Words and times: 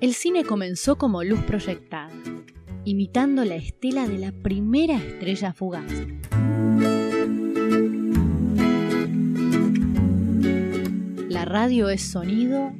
El 0.00 0.14
cine 0.14 0.44
comenzó 0.44 0.96
como 0.96 1.22
luz 1.22 1.38
proyectada, 1.40 2.10
imitando 2.84 3.44
la 3.44 3.54
estela 3.54 4.08
de 4.08 4.18
la 4.18 4.32
primera 4.32 4.96
estrella 4.96 5.52
fugaz. 5.52 5.92
La 11.28 11.44
radio 11.44 11.90
es 11.90 12.02
sonido 12.02 12.72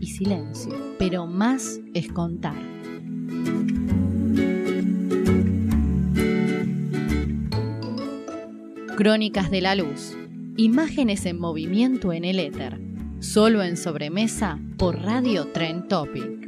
y 0.00 0.08
silencio, 0.08 0.74
pero 0.98 1.26
más 1.26 1.80
es 1.94 2.12
contar. 2.12 2.56
Crónicas 8.96 9.50
de 9.50 9.60
la 9.60 9.74
Luz. 9.74 10.16
Imágenes 10.56 11.26
en 11.26 11.38
movimiento 11.38 12.14
en 12.14 12.24
el 12.24 12.40
éter. 12.40 12.80
Solo 13.20 13.62
en 13.62 13.76
sobremesa 13.76 14.58
por 14.78 15.02
Radio 15.02 15.48
Tren 15.48 15.86
Topic. 15.86 16.45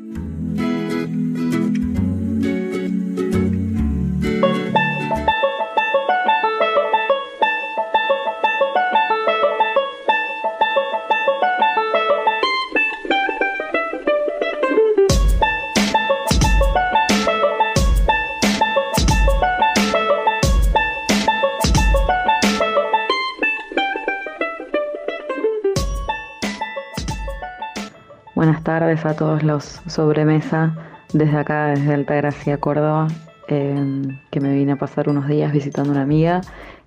Tardes 28.78 29.04
a 29.04 29.16
todos 29.16 29.42
los 29.42 29.64
sobremesa 29.88 30.72
desde 31.12 31.36
acá, 31.36 31.66
desde 31.66 31.94
Altagracia, 31.94 32.58
Córdoba, 32.58 33.08
eh, 33.48 34.02
que 34.30 34.38
me 34.38 34.54
vine 34.54 34.72
a 34.72 34.76
pasar 34.76 35.08
unos 35.08 35.26
días 35.26 35.50
visitando 35.50 35.90
una 35.90 36.02
amiga 36.02 36.42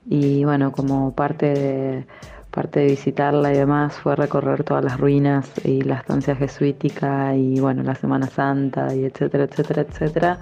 y 0.06 0.46
bueno, 0.46 0.72
como 0.72 1.14
parte 1.14 1.48
de, 1.48 2.08
parte 2.50 2.80
de 2.80 2.86
visitarla 2.86 3.52
y 3.52 3.58
demás 3.58 3.96
fue 3.96 4.16
recorrer 4.16 4.64
todas 4.64 4.86
las 4.86 5.02
ruinas 5.02 5.52
y 5.66 5.82
la 5.82 5.96
estancia 5.96 6.34
jesuítica 6.34 7.36
y 7.36 7.60
bueno, 7.60 7.84
la 7.84 7.96
Semana 7.96 8.28
Santa 8.28 8.96
y 8.96 9.04
etcétera, 9.04 9.44
etcétera, 9.44 9.82
etcétera. 9.82 10.40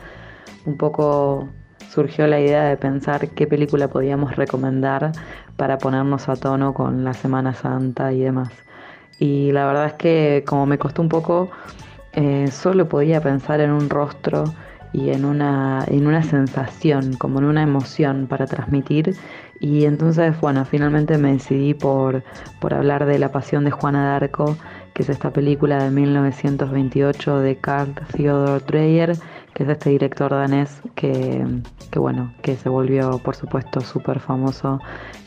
Un 0.67 0.77
poco 0.77 1.49
surgió 1.89 2.27
la 2.27 2.39
idea 2.39 2.65
de 2.65 2.77
pensar 2.77 3.27
qué 3.29 3.47
película 3.47 3.87
podíamos 3.87 4.35
recomendar 4.35 5.13
para 5.57 5.79
ponernos 5.79 6.29
a 6.29 6.35
tono 6.35 6.75
con 6.75 7.03
la 7.03 7.15
Semana 7.15 7.55
Santa 7.55 8.13
y 8.13 8.19
demás 8.19 8.51
y 9.19 9.51
la 9.51 9.67
verdad 9.67 9.85
es 9.87 9.93
que 9.93 10.43
como 10.47 10.65
me 10.65 10.77
costó 10.77 11.01
un 11.01 11.09
poco, 11.09 11.51
eh, 12.13 12.49
solo 12.51 12.87
podía 12.87 13.21
pensar 13.21 13.59
en 13.59 13.71
un 13.71 13.89
rostro 13.89 14.45
y 14.93 15.09
en 15.09 15.25
una, 15.25 15.83
en 15.87 16.07
una 16.07 16.23
sensación, 16.23 17.13
como 17.17 17.39
en 17.39 17.45
una 17.45 17.61
emoción 17.61 18.27
para 18.27 18.47
transmitir. 18.47 19.15
Y 19.59 19.85
entonces, 19.85 20.39
bueno, 20.39 20.65
finalmente 20.65 21.17
me 21.17 21.33
decidí 21.33 21.73
por, 21.73 22.23
por 22.59 22.73
hablar 22.73 23.05
de 23.05 23.19
La 23.19 23.31
Pasión 23.31 23.65
de 23.65 23.71
Juana 23.71 24.09
de 24.09 24.25
Arco, 24.25 24.57
que 24.93 25.03
es 25.03 25.09
esta 25.09 25.31
película 25.31 25.83
de 25.83 25.91
1928 25.91 27.39
de 27.39 27.57
Carl 27.57 27.93
Theodor 28.11 28.65
Dreyer, 28.65 29.17
es 29.59 29.67
este 29.67 29.89
director 29.89 30.31
danés 30.31 30.81
que, 30.95 31.45
que 31.91 31.99
bueno, 31.99 32.33
que 32.41 32.55
se 32.55 32.69
volvió 32.69 33.19
por 33.19 33.35
supuesto 33.35 33.81
súper 33.81 34.19
famoso. 34.19 34.79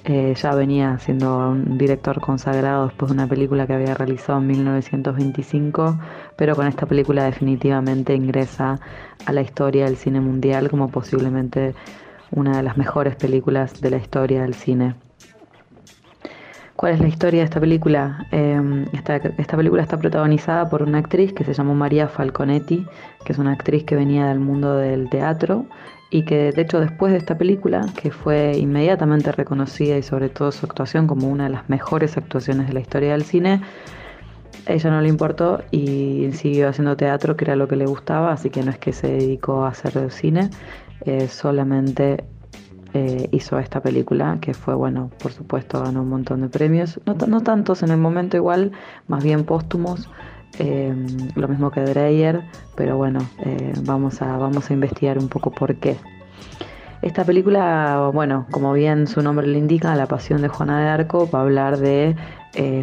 Eh, 0.05 0.35
ya 0.35 0.55
venía 0.55 0.99
siendo 0.99 1.51
un 1.51 1.77
director 1.79 2.21
consagrado 2.21 2.87
después 2.87 3.11
de 3.11 3.15
una 3.15 3.27
película 3.29 3.67
que 3.67 3.75
había 3.75 3.95
realizado 3.95 4.39
en 4.39 4.47
1925, 4.49 5.99
pero 6.37 6.57
con 6.57 6.67
esta 6.67 6.87
película 6.87 7.25
definitivamente 7.25 8.15
ingresa 8.15 8.81
a 9.27 9.33
la 9.33 9.43
historia 9.43 9.85
del 9.85 9.97
cine 9.97 10.21
mundial 10.21 10.71
como 10.71 10.89
posiblemente 10.89 11.75
una 12.31 12.57
de 12.57 12.63
las 12.63 12.77
mejores 12.79 13.15
películas 13.17 13.81
de 13.81 13.91
la 13.91 13.99
historia 13.99 14.43
del 14.43 14.55
cine. 14.55 14.95
¿Cuál 16.77 16.95
es 16.95 17.01
la 17.01 17.09
historia 17.09 17.41
de 17.41 17.45
esta 17.45 17.61
película? 17.61 18.27
Em, 18.31 18.87
esta, 18.93 19.57
película 19.57 19.83
está 19.83 19.99
protagonizada 19.99 20.69
por 20.71 20.83
una 20.83 20.99
actriz 20.99 21.33
que 21.33 21.45
se 21.45 21.53
llamó 21.53 21.75
María 21.75 22.09
Falconetti, 22.09 22.87
que 23.25 23.33
es 23.33 23.39
una 23.39 23.53
actriz 23.53 23.85
que 23.85 23.95
venía 23.95 24.27
del 24.27 24.41
mundo 24.41 24.77
del 24.77 25.11
teatro 25.11 25.67
y 26.11 26.25
que 26.25 26.51
de 26.53 26.63
hecho 26.63 26.81
después 26.81 27.13
de 27.13 27.19
esta 27.19 27.37
película, 27.37 27.87
que 28.01 28.11
fue 28.11 28.57
inmediatamente 28.59 29.33
reconocida 29.33 29.99
y 29.99 30.03
sobre 30.03 30.29
todo 30.29 30.51
su 30.51 30.67
actuación 30.67 31.07
como 31.07 31.29
una 31.29 31.45
de 31.45 31.51
las 31.51 31.69
mejores 31.69 32.17
actuaciones 32.17 32.67
de 32.69 32.73
la 32.73 32.81
historia 32.81 33.13
del 33.13 33.25
cine, 33.25 33.61
ella 34.67 34.91
no 34.91 35.01
le 35.01 35.09
importó 35.09 35.63
y 35.71 36.31
siguió 36.33 36.69
haciendo 36.69 36.97
teatro, 36.97 37.37
que 37.37 37.45
era 37.45 37.57
lo 37.57 37.69
que 37.69 37.77
le 37.77 37.87
gustaba, 37.87 38.33
así 38.33 38.51
que 38.51 38.63
no 38.63 38.71
es 38.71 38.79
que 38.79 38.93
se 38.93 39.09
dedicó 39.09 39.65
a 39.65 39.69
hacer 39.69 40.11
cine, 40.11 40.51
eh, 41.05 41.29
solamente 41.29 42.25
eh, 42.95 43.29
hizo 43.33 43.59
esta 43.59 43.81
película, 43.81 44.37
que 44.41 44.53
fue, 44.53 44.75
bueno, 44.75 45.11
por 45.23 45.33
supuesto 45.33 45.83
ganó 45.83 46.03
un 46.03 46.11
montón 46.11 46.43
de 46.43 46.49
premios, 46.49 47.01
no, 47.07 47.15
no 47.27 47.41
tantos 47.41 47.83
en 47.83 47.91
el 47.91 47.97
momento 47.97 48.37
igual, 48.37 48.73
más 49.09 49.25
bien 49.25 49.45
póstumos, 49.45 50.11
eh, 50.59 50.95
lo 51.35 51.49
mismo 51.49 51.71
que 51.71 51.81
Dreyer, 51.81 52.43
pero 52.75 52.99
bueno, 52.99 53.21
eh, 53.47 53.73
vamos, 53.85 54.21
a, 54.21 54.37
vamos 54.37 54.71
a 54.71 54.75
investigar 54.75 55.19
un 55.19 55.29
poco 55.29 55.51
por 55.51 55.77
qué. 55.77 55.97
Esta 57.01 57.25
película, 57.25 58.11
bueno, 58.13 58.47
como 58.51 58.75
bien 58.75 59.07
su 59.07 59.23
nombre 59.23 59.47
le 59.47 59.59
indica, 59.59 59.95
La 59.97 60.07
Pasión 60.07 60.43
de 60.43 60.49
Juana 60.49 60.83
de 60.83 60.89
Arco, 60.89 61.29
va 61.31 61.39
a 61.39 61.43
hablar 61.43 61.79
de 61.79 62.15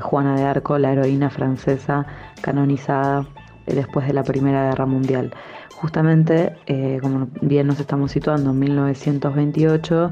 Juana 0.02 0.36
de 0.36 0.44
Arco, 0.44 0.80
la 0.80 0.92
heroína 0.92 1.30
francesa 1.30 2.08
canonizada 2.42 3.28
después 3.68 4.08
de 4.08 4.14
la 4.14 4.24
Primera 4.24 4.70
Guerra 4.70 4.88
Mundial 4.88 5.32
justamente, 5.80 6.58
eh, 6.68 7.00
como 7.02 7.30
bien 7.42 7.68
nos 7.68 7.80
estamos 7.80 8.12
situando 8.12 8.52
en 8.52 8.60
1928, 8.60 10.12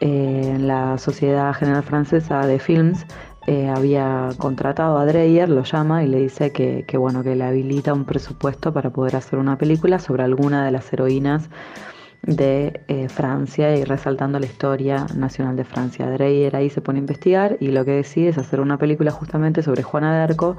eh, 0.00 0.56
la 0.60 0.96
Sociedad 0.96 1.52
General 1.54 1.82
Francesa 1.82 2.46
de 2.46 2.60
Films 2.60 3.04
eh, 3.48 3.68
había 3.68 4.28
contratado 4.38 4.96
a 4.96 5.06
Dreyer, 5.06 5.48
lo 5.48 5.64
llama 5.64 6.04
y 6.04 6.06
le 6.06 6.18
dice 6.18 6.52
que, 6.52 6.84
bueno, 6.98 7.24
que 7.24 7.34
le 7.34 7.44
habilita 7.44 7.94
un 7.94 8.04
presupuesto 8.04 8.72
para 8.72 8.90
poder 8.90 9.16
hacer 9.16 9.40
una 9.40 9.58
película 9.58 9.98
sobre 9.98 10.22
alguna 10.22 10.64
de 10.64 10.70
las 10.70 10.92
heroínas 10.92 11.50
de 12.22 13.08
Francia 13.08 13.76
y 13.76 13.84
resaltando 13.84 14.38
la 14.38 14.46
historia 14.46 15.06
nacional 15.16 15.56
de 15.56 15.64
Francia. 15.64 16.10
Dreyer 16.10 16.54
ahí 16.54 16.68
se 16.68 16.80
pone 16.80 16.98
a 16.98 17.00
investigar 17.00 17.56
y 17.60 17.68
lo 17.68 17.84
que 17.84 17.92
decide 17.92 18.28
es 18.28 18.38
hacer 18.38 18.60
una 18.60 18.76
película 18.76 19.10
justamente 19.10 19.62
sobre 19.62 19.82
Juana 19.82 20.14
de 20.14 20.22
Arco 20.22 20.56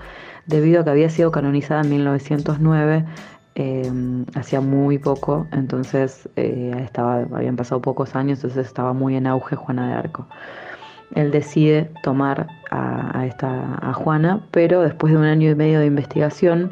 debido 0.47 0.81
a 0.81 0.83
que 0.83 0.89
había 0.89 1.09
sido 1.09 1.31
canonizada 1.31 1.81
en 1.81 1.89
1909 1.89 3.05
Em, 3.61 4.25
hacía 4.35 4.61
muy 4.61 4.99
poco, 4.99 5.45
entonces 5.51 6.29
eh, 6.37 6.87
habían 6.95 7.57
pasado 7.57 7.81
pocos 7.81 8.15
años, 8.15 8.37
entonces 8.37 8.65
estaba 8.65 8.93
muy 8.93 9.17
en 9.17 9.27
auge 9.27 9.57
Juana 9.57 9.89
de 9.89 9.93
Arco. 9.95 10.25
Él 11.13 11.29
decide 11.29 11.91
tomar 12.01 12.47
a, 12.71 13.25
esta, 13.25 13.93
Juana, 13.95 14.39
pero 14.51 14.79
después 14.79 15.11
de 15.11 15.19
un 15.19 15.25
año 15.25 15.51
y 15.51 15.55
medio 15.55 15.81
de 15.81 15.87
investigación, 15.87 16.71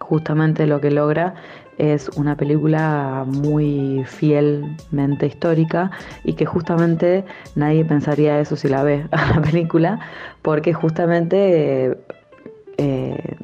justamente 0.00 0.66
lo 0.66 0.80
que 0.80 0.90
logra 0.90 1.34
es 1.76 2.08
una 2.16 2.38
película 2.38 3.24
muy 3.26 4.02
fielmente 4.06 5.26
histórica 5.26 5.90
y 6.24 6.32
que 6.32 6.46
justamente 6.46 7.26
nadie 7.54 7.84
pensaría 7.84 8.40
eso 8.40 8.56
si 8.56 8.68
la 8.68 8.82
ve 8.82 9.06
a 9.10 9.34
la 9.34 9.42
película, 9.42 10.00
porque 10.40 10.72
justamente 10.72 11.98
eh, 12.78 13.36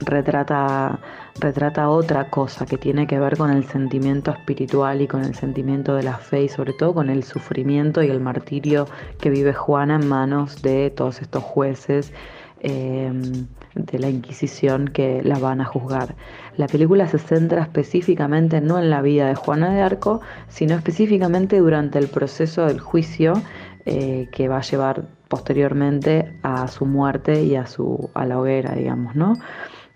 retrata, 0.00 1.00
retrata 1.40 1.88
otra 1.88 2.30
cosa 2.30 2.66
que 2.66 2.78
tiene 2.78 3.06
que 3.06 3.18
ver 3.18 3.36
con 3.36 3.50
el 3.50 3.64
sentimiento 3.64 4.30
espiritual 4.30 5.00
y 5.00 5.06
con 5.06 5.24
el 5.24 5.34
sentimiento 5.34 5.94
de 5.94 6.02
la 6.02 6.16
fe 6.16 6.44
y 6.44 6.48
sobre 6.48 6.72
todo 6.72 6.94
con 6.94 7.10
el 7.10 7.22
sufrimiento 7.22 8.02
y 8.02 8.08
el 8.08 8.20
martirio 8.20 8.86
que 9.20 9.30
vive 9.30 9.52
Juana 9.52 9.96
en 9.96 10.08
manos 10.08 10.62
de 10.62 10.90
todos 10.90 11.22
estos 11.22 11.42
jueces 11.42 12.12
eh, 12.60 13.12
de 13.74 13.98
la 13.98 14.08
Inquisición 14.08 14.88
que 14.88 15.22
la 15.22 15.38
van 15.38 15.60
a 15.60 15.64
juzgar. 15.64 16.16
La 16.56 16.66
película 16.66 17.06
se 17.06 17.18
centra 17.18 17.62
específicamente 17.62 18.60
no 18.60 18.78
en 18.78 18.90
la 18.90 19.00
vida 19.02 19.28
de 19.28 19.36
Juana 19.36 19.72
de 19.72 19.82
Arco, 19.82 20.20
sino 20.48 20.74
específicamente 20.74 21.58
durante 21.58 21.98
el 21.98 22.08
proceso 22.08 22.66
del 22.66 22.80
juicio 22.80 23.34
eh, 23.86 24.28
que 24.32 24.48
va 24.48 24.58
a 24.58 24.62
llevar 24.62 25.04
posteriormente 25.28 26.36
a 26.42 26.66
su 26.66 26.84
muerte 26.84 27.44
y 27.44 27.54
a, 27.54 27.66
su, 27.66 28.10
a 28.14 28.26
la 28.26 28.40
hoguera, 28.40 28.74
digamos, 28.74 29.14
¿no? 29.14 29.34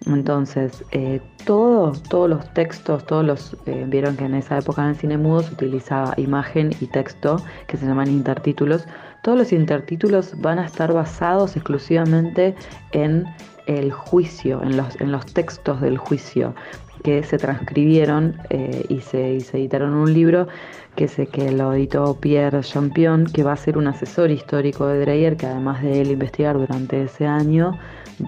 Entonces, 0.07 0.85
eh, 0.91 1.21
todo, 1.45 1.93
todos 2.09 2.29
los 2.29 2.53
textos, 2.55 3.07
todos 3.07 3.25
los, 3.25 3.57
eh, 3.67 3.85
vieron 3.87 4.17
que 4.17 4.25
en 4.25 4.35
esa 4.35 4.59
época 4.59 4.83
en 4.83 4.91
el 4.91 4.97
cine 4.97 5.17
mudo 5.17 5.43
se 5.43 5.55
utilizaba 5.55 6.15
imagen 6.17 6.71
y 6.81 6.87
texto, 6.87 7.37
que 7.67 7.77
se 7.77 7.87
llaman 7.87 8.09
intertítulos. 8.09 8.87
Todos 9.23 9.39
los 9.39 9.53
intertítulos 9.53 10.35
van 10.41 10.59
a 10.59 10.67
estar 10.67 10.93
basados 10.93 11.57
exclusivamente 11.57 12.55
en 12.93 13.27
el 13.67 13.93
juicio, 13.93 14.61
en 14.63 14.77
los, 14.77 15.01
en 15.01 15.13
los 15.13 15.25
textos 15.27 15.81
del 15.81 15.99
juicio 15.99 16.55
que 17.03 17.23
se 17.23 17.39
transcribieron 17.39 18.37
eh, 18.51 18.85
y, 18.89 19.01
se, 19.01 19.35
y, 19.35 19.41
se, 19.41 19.59
editaron 19.59 19.95
un 19.95 20.13
libro 20.13 20.47
que, 20.95 21.09
se, 21.09 21.27
que 21.27 21.51
lo 21.51 21.73
editó 21.73 22.17
Pierre 22.21 22.61
Champion, 22.61 23.27
que 23.27 23.43
va 23.43 23.53
a 23.53 23.57
ser 23.57 23.77
un 23.77 23.89
asesor 23.89 24.31
histórico 24.31 24.87
de 24.87 25.01
Dreyer, 25.01 25.37
que 25.37 25.47
además 25.47 25.83
de 25.83 26.01
él 26.01 26.11
investigar 26.13 26.59
durante 26.59 27.03
ese 27.03 27.27
año, 27.27 27.79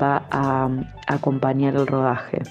va 0.01 0.27
a, 0.31 0.69
acompañar 1.07 1.75
el 1.77 1.87
rodaje. 1.87 2.43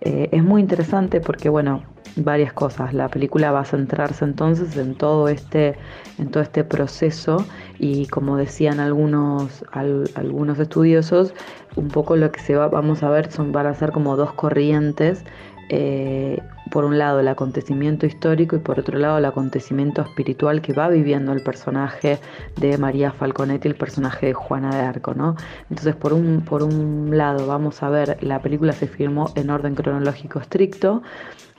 Eh, 0.00 0.28
es 0.32 0.44
muy 0.44 0.60
interesante 0.60 1.20
porque, 1.20 1.48
bueno, 1.48 1.82
varias 2.16 2.52
cosas. 2.52 2.94
La 2.94 3.08
película 3.08 3.52
va 3.52 3.60
a 3.60 3.64
centrarse 3.64 4.24
entonces 4.24 4.76
en 4.76 4.94
todo 4.94 5.28
este, 5.28 5.76
en 6.18 6.30
todo 6.30 6.42
este 6.42 6.64
proceso 6.64 7.44
y 7.78 8.06
como 8.06 8.36
decían 8.36 8.80
algunos, 8.80 9.64
algunos 9.72 10.58
estudiosos, 10.58 11.34
un 11.76 11.88
poco 11.88 12.16
lo 12.16 12.30
que 12.32 12.40
se 12.40 12.56
va, 12.56 12.68
vamos 12.68 13.02
a 13.02 13.10
ver 13.10 13.30
son, 13.30 13.52
van 13.52 13.66
a 13.66 13.74
ser 13.74 13.92
como 13.92 14.16
dos 14.16 14.32
corrientes 14.32 15.24
eh, 15.68 16.40
por 16.70 16.84
un 16.84 16.98
lado 16.98 17.20
el 17.20 17.28
acontecimiento 17.28 18.06
histórico 18.06 18.56
y 18.56 18.58
por 18.58 18.78
otro 18.78 18.98
lado 18.98 19.18
el 19.18 19.24
acontecimiento 19.24 20.02
espiritual 20.02 20.60
que 20.60 20.72
va 20.72 20.88
viviendo 20.88 21.32
el 21.32 21.42
personaje 21.42 22.18
de 22.56 22.78
María 22.78 23.12
Falconetti, 23.12 23.68
el 23.68 23.74
personaje 23.74 24.26
de 24.26 24.34
Juana 24.34 24.70
de 24.70 24.82
Arco, 24.82 25.14
¿no? 25.14 25.36
Entonces, 25.70 25.96
por 25.96 26.12
un, 26.12 26.42
por 26.42 26.62
un 26.62 27.16
lado, 27.16 27.46
vamos 27.46 27.82
a 27.82 27.90
ver, 27.90 28.18
la 28.22 28.40
película 28.40 28.72
se 28.72 28.86
filmó 28.86 29.30
en 29.34 29.50
orden 29.50 29.74
cronológico 29.74 30.40
estricto, 30.40 31.02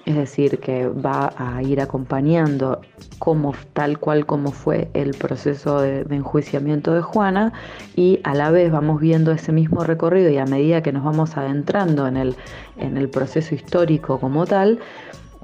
es 0.05 0.15
decir, 0.15 0.59
que 0.59 0.87
va 0.87 1.33
a 1.37 1.61
ir 1.61 1.81
acompañando 1.81 2.81
como, 3.19 3.53
tal 3.73 3.99
cual 3.99 4.25
como 4.25 4.51
fue 4.51 4.89
el 4.93 5.11
proceso 5.11 5.81
de, 5.81 6.01
enjuiciamiento 6.09 6.93
de 6.93 7.01
Juana 7.01 7.53
y 7.95 8.19
a 8.23 8.33
la 8.33 8.49
vez 8.49 8.71
vamos 8.71 9.01
viendo 9.01 9.31
ese 9.31 9.51
mismo 9.51 9.83
recorrido 9.83 10.29
y 10.29 10.37
a 10.37 10.45
medida 10.45 10.81
que 10.81 10.91
nos 10.91 11.03
vamos 11.03 11.37
adentrando 11.37 12.07
en 12.07 12.17
el, 12.17 12.35
en 12.77 12.97
el 12.97 13.09
proceso 13.09 13.53
histórico 13.53 14.19
como 14.19 14.45
tal, 14.45 14.79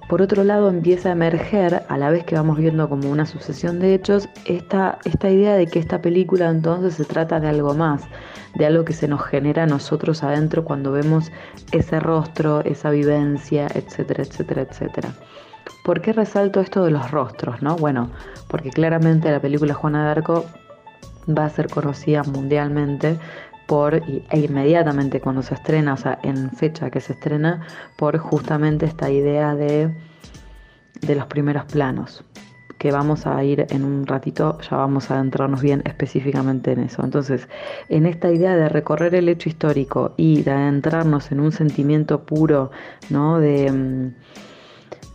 por 0.08 0.22
otro 0.22 0.44
lado 0.44 0.70
empieza 0.70 1.10
a 1.10 1.12
emerger, 1.14 1.84
a 1.90 1.98
la 1.98 2.12
vez 2.12 2.24
que 2.26 2.36
vamos 2.36 2.58
viendo 2.58 2.88
como 2.90 3.10
una 3.10 3.26
sucesión 3.26 3.80
de 3.80 3.96
hechos, 3.96 4.30
esta, 4.46 5.00
esta 5.04 5.30
idea 5.30 5.56
de 5.56 5.66
que 5.68 5.80
esta 5.80 6.02
película 6.02 6.50
entonces 6.50 6.94
se 6.94 7.06
trata 7.06 7.40
de 7.40 7.50
algo 7.50 7.74
más, 7.74 8.04
de 8.54 8.66
algo 8.66 8.86
que 8.86 8.94
se 8.94 9.08
nos 9.08 9.24
genera 9.24 9.64
a 9.64 9.68
nosotros 9.68 10.24
adentro 10.24 10.64
cuando 10.64 10.92
vemos 10.92 11.32
ese 11.72 12.00
rostro, 12.00 12.62
esa 12.66 12.92
vivencia, 12.92 13.68
etcétera, 13.74 14.24
etcétera, 14.24 14.62
etcétera. 14.62 15.10
¿Por 15.84 16.02
qué 16.02 16.14
resalto 16.14 16.62
esto 16.62 16.84
de 16.84 16.92
los 16.92 17.10
rostros? 17.12 17.62
No? 17.62 17.76
Bueno, 17.76 18.10
porque 18.48 18.70
claramente 18.70 19.32
la 19.32 19.40
película 19.40 19.74
Juana 19.74 20.06
de 20.06 20.12
Arco 20.12 20.46
va 21.28 21.46
a 21.46 21.50
ser 21.50 21.68
conocida 21.70 22.24
mundialmente 22.24 23.18
por, 23.68 23.96
e 23.96 24.40
inmediatamente 24.40 25.20
cuando 25.20 25.42
se 25.42 25.54
estrena, 25.56 25.94
o 25.94 25.98
sea, 25.98 26.20
en 26.24 26.52
fecha 26.52 26.90
que 26.90 27.02
se 27.02 27.14
estrena, 27.14 27.66
por 27.98 28.18
justamente 28.18 28.86
esta 28.86 29.10
idea 29.10 29.56
de, 29.56 29.94
de 31.02 31.16
los 31.16 31.26
primeros 31.28 31.66
planos, 31.66 32.24
que 32.78 32.92
vamos 32.92 33.26
a 33.26 33.44
ir 33.44 33.66
en 33.70 33.84
un 33.84 34.06
ratito, 34.06 34.60
ya 34.70 34.78
vamos 34.78 35.10
a 35.10 35.16
adentrarnos 35.16 35.62
bien 35.62 35.82
específicamente 35.86 36.74
en 36.74 36.82
eso. 36.82 37.04
Entonces, 37.04 37.48
en 37.90 38.06
esta 38.06 38.32
idea 38.32 38.56
de 38.56 38.70
recorrer 38.70 39.16
el 39.16 39.30
hecho 39.30 39.50
histórico 39.50 40.14
y 40.18 40.44
de 40.44 40.52
adentrarnos 40.52 41.32
en 41.32 41.40
un 41.40 41.52
sentimiento 41.52 42.26
puro, 42.26 42.72
¿no? 43.10 43.40
De 43.40 43.72
mm, 43.72 44.14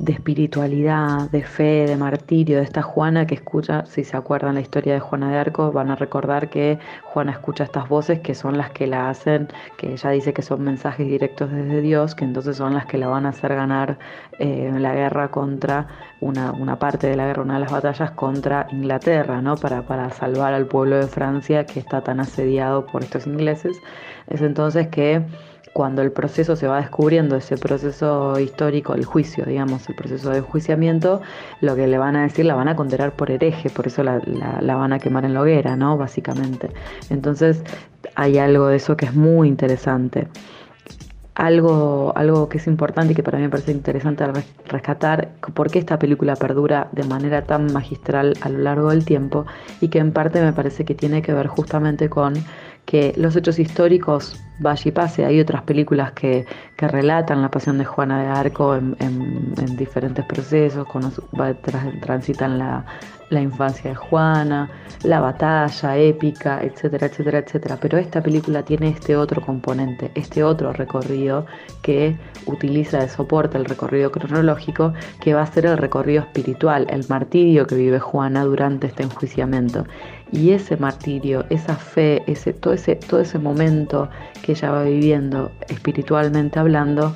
de 0.01 0.13
espiritualidad, 0.15 1.31
de 1.31 1.43
fe, 1.43 1.85
de 1.87 1.95
martirio, 1.95 2.57
de 2.57 2.63
esta 2.65 2.81
Juana 2.81 3.27
que 3.27 3.35
escucha, 3.35 3.85
si 3.85 4.03
se 4.03 4.17
acuerdan 4.17 4.55
la 4.55 4.63
historia 4.63 4.95
de 4.95 5.01
Juana 5.01 5.31
de 5.31 5.37
Arco, 5.37 5.73
van 5.73 5.91
a 5.91 5.95
recordar 5.95 6.49
que 6.49 6.79
Juana 7.05 7.33
escucha 7.33 7.65
estas 7.65 7.87
voces 7.87 8.21
que 8.21 8.35
son 8.35 8.57
las 8.57 8.71
que 8.71 8.87
la 8.87 9.11
hacen, 9.11 9.49
que 9.77 9.93
ella 9.93 10.11
dice 10.11 10.33
que 10.33 10.41
son 10.41 10.63
mensajes 10.63 11.07
directos 11.07 11.53
desde 11.53 11.83
Dios, 11.83 12.15
que 12.15 12.25
entonces 12.25 12.57
son 12.57 12.73
las 12.73 12.87
que 12.87 12.97
la 12.97 13.09
van 13.09 13.27
a 13.27 13.29
hacer 13.29 13.55
ganar 13.55 13.99
eh, 14.39 14.73
la 14.75 14.95
guerra 14.95 15.31
contra, 15.31 15.87
una, 16.21 16.53
una, 16.53 16.79
parte 16.79 17.07
de 17.07 17.17
la 17.17 17.27
guerra, 17.27 17.43
una 17.43 17.55
de 17.55 17.61
las 17.61 17.73
batallas 17.73 18.11
contra 18.13 18.69
Inglaterra, 18.71 19.43
¿no? 19.43 19.57
Para, 19.57 19.83
para 19.83 20.09
salvar 20.09 20.55
al 20.55 20.67
pueblo 20.67 20.97
de 20.97 21.09
Francia 21.09 21.67
que 21.67 21.79
está 21.79 22.01
tan 22.01 22.21
asediado 22.21 22.87
por 22.87 23.05
estos 23.05 23.27
ingleses. 23.27 23.79
Es 24.29 24.41
entonces 24.41 24.89
que 24.89 25.23
cuando 25.73 26.03
el 26.03 26.11
proceso 26.11 26.57
se 26.57 26.67
va 26.67 26.81
descubriendo, 26.81 27.37
ese 27.37 27.57
proceso 27.57 28.39
histórico, 28.41 28.95
el 28.95 29.05
juicio, 29.05 29.45
digamos, 29.45 29.89
el 29.89 29.95
proceso 29.95 30.31
de 30.31 30.39
enjuiciamiento, 30.39 31.23
lo 31.61 31.77
que 31.77 31.87
le 31.87 31.97
van 31.97 32.17
a 32.17 32.23
decir 32.23 32.45
la 32.45 32.55
van 32.55 32.69
a 32.69 32.77
condenar 32.77 33.13
por 33.13 33.31
hereje, 33.31 33.71
por 33.71 33.87
eso 33.87 34.03
la, 34.03 34.21
la, 34.25 34.75
van 34.75 34.93
a 34.93 34.99
quemar 34.99 35.25
en 35.25 35.35
la 35.35 35.43
hoguera, 35.43 35.77
¿no? 35.77 35.97
Básicamente. 35.97 36.71
Entonces 37.09 37.63
hay 38.17 38.39
algo 38.39 38.67
de 38.67 38.77
eso 38.77 38.97
que 38.97 39.07
es 39.07 39.15
muy 39.15 39.49
interesante. 39.49 40.29
Algo, 41.37 42.13
algo 42.17 42.49
que 42.49 42.59
es 42.59 42.67
importante 42.67 43.13
y 43.13 43.17
que 43.17 43.23
para 43.23 43.39
mí 43.39 43.45
me 43.45 43.51
parece 43.51 43.73
interesante 43.73 44.25
rescatar, 44.67 45.31
por 45.55 45.71
qué 45.71 45.79
esta 45.79 45.99
película 45.99 46.37
perdura 46.37 46.89
de 46.93 47.05
manera 47.05 47.45
tan 47.45 47.73
magistral 47.73 48.35
a 48.43 48.51
lo 48.51 48.59
largo 48.59 48.91
del 48.91 49.05
tiempo 49.05 49.47
y 49.81 49.89
que 49.89 50.01
en 50.01 50.13
parte 50.13 50.43
me 50.43 50.53
parece 50.53 50.85
que 50.85 50.95
tiene 50.95 51.23
que 51.23 51.33
ver 51.33 51.47
justamente 51.47 52.11
con 52.11 52.35
que 52.85 53.13
los 53.17 53.37
hechos 53.37 53.59
históricos 53.59 54.41
vaya 54.59 54.83
y 54.85 54.93
pase. 54.93 55.25
Hay 55.25 55.41
otras 55.41 55.63
películas 55.63 56.13
que, 56.13 56.47
que 56.77 56.89
relatan 56.89 57.43
la 57.43 57.51
pasión 57.51 57.79
de 57.79 57.85
Juana 57.85 58.23
de 58.23 58.29
Arco 58.29 58.77
en, 58.77 58.97
en, 59.01 59.77
diferentes 59.77 60.25
procesos, 60.25 60.87
transitan 62.03 62.59
la, 62.59 62.85
la 63.31 63.41
infancia 63.41 63.91
de 63.91 63.97
Juana, 63.97 64.69
la 65.05 65.21
batalla 65.21 65.97
épica, 65.97 66.61
etcétera, 66.63 67.07
etcétera, 67.07 67.39
etcétera. 67.39 67.79
Pero 67.81 67.97
esta 67.97 68.23
película 68.23 68.63
tiene 68.63 68.89
este 68.89 69.17
otro 69.17 69.41
componente, 69.41 70.11
este 70.15 70.45
otro 70.45 70.73
recorrido 70.73 71.47
que 71.83 72.17
utiliza 72.47 72.99
de 72.99 73.09
soporte 73.09 73.57
el 73.57 73.65
recorrido 73.65 74.11
cronológico, 74.11 74.93
que 75.21 75.33
va 75.33 75.43
a 75.43 75.47
ser 75.47 75.67
el 75.67 75.79
recorrido 75.79 76.23
espiritual, 76.23 76.87
el 76.91 77.07
martirio 77.09 77.67
que 77.67 77.77
vive 77.77 78.01
Juana 78.01 78.45
durante 78.45 78.89
este 78.89 79.05
enjuiciamiento. 79.05 79.87
Y 80.33 80.53
ese 80.53 80.77
martirio, 80.77 81.45
esa 81.51 81.77
fe, 81.77 82.23
ese, 82.27 82.53
todo, 82.53 82.75
ese, 82.75 82.97
todo 82.97 83.21
ese 83.21 83.39
momento 83.39 84.09
que 84.43 84.53
ella 84.53 84.71
va 84.71 84.85
viviendo 84.85 85.51
espiritualmente 85.69 86.59
hablando, 86.59 87.15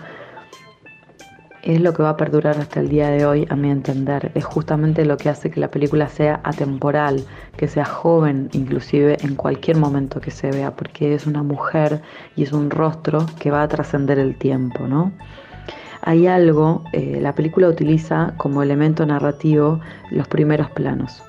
es 1.64 1.80
lo 1.80 1.94
que 1.94 2.02
va 2.02 2.10
a 2.10 2.16
perdurar 2.16 2.58
hasta 2.58 2.80
el 2.80 2.90
día 2.90 3.08
de 3.08 3.24
hoy, 3.24 3.46
a 3.48 3.56
mi 3.56 3.70
entender. 3.70 4.30
Es 4.34 4.44
justamente 4.44 5.04
lo 5.06 5.16
que 5.16 5.30
hace 5.30 5.50
que 5.50 5.60
la 5.60 5.70
película 5.70 6.08
sea 6.08 6.40
atemporal, 6.44 7.24
que 7.56 7.68
sea 7.68 7.86
joven, 7.86 8.50
inclusive 8.52 9.16
en 9.22 9.34
cualquier 9.34 9.78
momento 9.78 10.20
que 10.20 10.30
se 10.30 10.50
vea, 10.50 10.72
porque 10.72 11.14
es 11.14 11.26
una 11.26 11.42
mujer 11.42 12.02
y 12.36 12.42
es 12.42 12.52
un 12.52 12.68
rostro 12.68 13.24
que 13.38 13.50
va 13.50 13.62
a 13.62 13.68
trascender 13.68 14.18
el 14.18 14.36
tiempo, 14.36 14.86
¿no? 14.86 15.12
Hay 16.02 16.26
algo, 16.26 16.84
eh, 16.92 17.18
la 17.22 17.34
película 17.34 17.68
utiliza 17.68 18.34
como 18.36 18.62
elemento 18.62 19.06
narrativo 19.06 19.80
los 20.10 20.28
primeros 20.28 20.70
planos. 20.70 21.22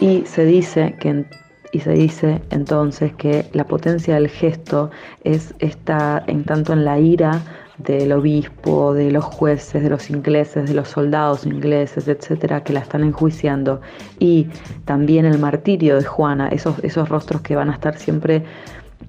Y 0.00 0.24
se 0.26 0.44
dice 0.44 0.94
que 1.00 1.24
y 1.72 1.80
se 1.80 1.92
dice 1.92 2.40
entonces 2.50 3.12
que 3.14 3.44
la 3.52 3.64
potencia 3.64 4.14
del 4.14 4.28
gesto 4.28 4.90
es 5.24 5.54
esta 5.58 6.22
en 6.26 6.44
tanto 6.44 6.72
en 6.72 6.84
la 6.84 6.98
ira 6.98 7.42
del 7.78 8.12
obispo, 8.12 8.92
de 8.92 9.10
los 9.12 9.24
jueces, 9.24 9.82
de 9.82 9.90
los 9.90 10.10
ingleses, 10.10 10.68
de 10.68 10.74
los 10.74 10.88
soldados 10.88 11.46
ingleses, 11.46 12.08
etcétera, 12.08 12.64
que 12.64 12.72
la 12.72 12.80
están 12.80 13.04
enjuiciando, 13.04 13.80
y 14.18 14.48
también 14.84 15.24
el 15.24 15.38
martirio 15.38 15.96
de 15.96 16.04
Juana, 16.04 16.48
esos, 16.48 16.78
esos 16.82 17.08
rostros 17.08 17.40
que 17.42 17.54
van 17.54 17.70
a 17.70 17.74
estar 17.74 17.96
siempre 17.96 18.42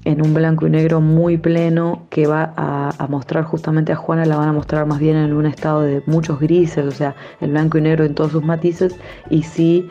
en 0.05 0.25
un 0.25 0.33
blanco 0.33 0.65
y 0.65 0.69
negro 0.69 1.01
muy 1.01 1.37
pleno 1.37 2.03
que 2.09 2.25
va 2.25 2.53
a, 2.55 3.07
mostrar 3.09 3.43
justamente 3.43 3.91
a 3.91 3.95
Juana, 3.95 4.25
la 4.25 4.37
van 4.37 4.49
a 4.49 4.53
mostrar 4.53 4.85
más 4.85 4.99
bien 4.99 5.17
en 5.17 5.33
un 5.33 5.45
estado 5.45 5.81
de 5.81 6.01
muchos 6.05 6.39
grises, 6.39 6.85
o 6.85 6.91
sea, 6.91 7.15
el 7.41 7.51
blanco 7.51 7.77
y 7.77 7.81
negro 7.81 8.05
en 8.05 8.13
todos 8.13 8.31
sus 8.31 8.43
matices, 8.43 8.95
y 9.29 9.43
sí 9.43 9.89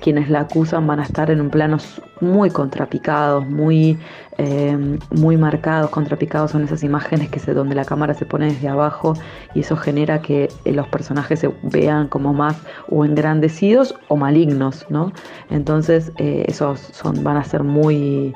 quienes 0.00 0.28
la 0.28 0.40
acusan 0.40 0.86
van 0.86 1.00
a 1.00 1.04
estar 1.04 1.30
en 1.30 1.40
un 1.40 1.50
plano 1.50 1.78
muy 2.20 2.50
contrapicados, 2.50 3.48
muy, 3.48 3.98
em, 4.38 4.98
muy 5.10 5.36
marcados, 5.36 5.90
contrapicados 5.90 6.50
son 6.50 6.64
esas 6.64 6.82
imágenes 6.82 7.30
que 7.30 7.38
donde 7.54 7.74
la 7.74 7.84
cámara 7.84 8.12
se 8.14 8.26
pone 8.26 8.46
desde 8.46 8.68
abajo 8.68 9.14
y 9.54 9.60
eso 9.60 9.76
genera 9.76 10.20
que 10.20 10.48
eh, 10.64 10.72
los 10.72 10.86
personajes 10.88 11.40
se 11.40 11.50
vean 11.62 12.08
como 12.08 12.34
más 12.34 12.60
o 12.90 13.04
engrandecidos 13.04 13.94
o 14.08 14.16
malignos, 14.16 14.84
¿no? 14.90 15.12
Entonces 15.50 16.12
eh, 16.18 16.44
esos 16.46 16.80
son, 16.80 17.22
van 17.24 17.36
a 17.36 17.44
ser 17.44 17.62
muy 17.62 18.34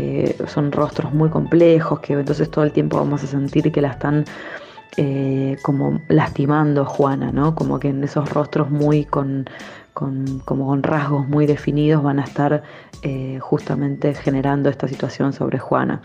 eh, 0.00 0.36
son 0.46 0.70
rostros 0.70 1.12
muy 1.12 1.28
complejos, 1.28 1.98
que 1.98 2.12
entonces 2.12 2.48
todo 2.48 2.62
el 2.64 2.70
tiempo 2.70 2.98
vamos 2.98 3.24
a 3.24 3.26
sentir 3.26 3.72
que 3.72 3.80
la 3.80 3.88
están 3.88 4.24
eh, 4.96 5.56
como 5.62 6.00
lastimando 6.06 6.84
Juana, 6.84 7.32
¿no? 7.32 7.56
Como 7.56 7.80
que 7.80 7.88
en 7.88 8.04
esos 8.04 8.30
rostros 8.30 8.70
muy 8.70 9.04
con, 9.04 9.46
como 9.92 10.66
con 10.68 10.84
rasgos 10.84 11.26
muy 11.26 11.46
definidos 11.46 12.04
van 12.04 12.20
a 12.20 12.24
estar 12.24 12.62
eh, 13.02 13.40
justamente 13.40 14.14
generando 14.14 14.70
esta 14.70 14.86
situación 14.86 15.32
sobre 15.32 15.58
Juana. 15.58 16.00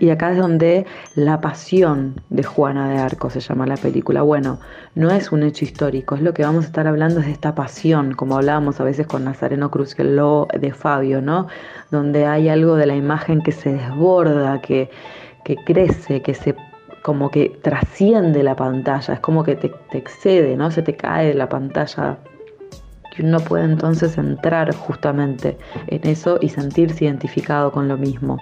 Y 0.00 0.10
acá 0.10 0.32
es 0.32 0.38
donde 0.38 0.86
la 1.16 1.40
pasión 1.40 2.14
de 2.30 2.44
Juana 2.44 2.88
de 2.88 2.98
Arco 2.98 3.30
se 3.30 3.40
llama 3.40 3.66
la 3.66 3.76
película. 3.76 4.22
Bueno, 4.22 4.60
no 4.94 5.10
es 5.10 5.32
un 5.32 5.42
hecho 5.42 5.64
histórico, 5.64 6.14
es 6.14 6.22
lo 6.22 6.34
que 6.34 6.42
vamos 6.44 6.64
a 6.64 6.68
estar 6.68 6.86
hablando 6.86 7.20
es 7.20 7.26
de 7.26 7.32
esta 7.32 7.54
pasión, 7.54 8.14
como 8.14 8.36
hablábamos 8.36 8.80
a 8.80 8.84
veces 8.84 9.06
con 9.06 9.24
Nazareno 9.24 9.70
Cruz, 9.70 9.94
que 9.94 10.04
lo 10.04 10.46
de 10.58 10.72
Fabio, 10.72 11.20
¿no? 11.20 11.48
Donde 11.90 12.26
hay 12.26 12.48
algo 12.48 12.76
de 12.76 12.86
la 12.86 12.94
imagen 12.94 13.42
que 13.42 13.52
se 13.52 13.72
desborda, 13.72 14.60
que, 14.60 14.90
que 15.44 15.56
crece, 15.56 16.22
que 16.22 16.34
se 16.34 16.54
como 17.02 17.30
que 17.30 17.58
trasciende 17.62 18.42
la 18.42 18.54
pantalla, 18.54 19.14
es 19.14 19.20
como 19.20 19.42
que 19.42 19.56
te, 19.56 19.72
te 19.90 19.98
excede, 19.98 20.56
¿no? 20.56 20.70
Se 20.70 20.82
te 20.82 20.94
cae 20.94 21.28
de 21.28 21.34
la 21.34 21.48
pantalla 21.48 22.18
uno 23.22 23.40
puede 23.40 23.64
entonces 23.64 24.18
entrar 24.18 24.74
justamente 24.74 25.56
en 25.86 26.06
eso 26.06 26.38
y 26.40 26.48
sentirse 26.48 27.04
identificado 27.04 27.72
con 27.72 27.88
lo 27.88 27.96
mismo. 27.96 28.38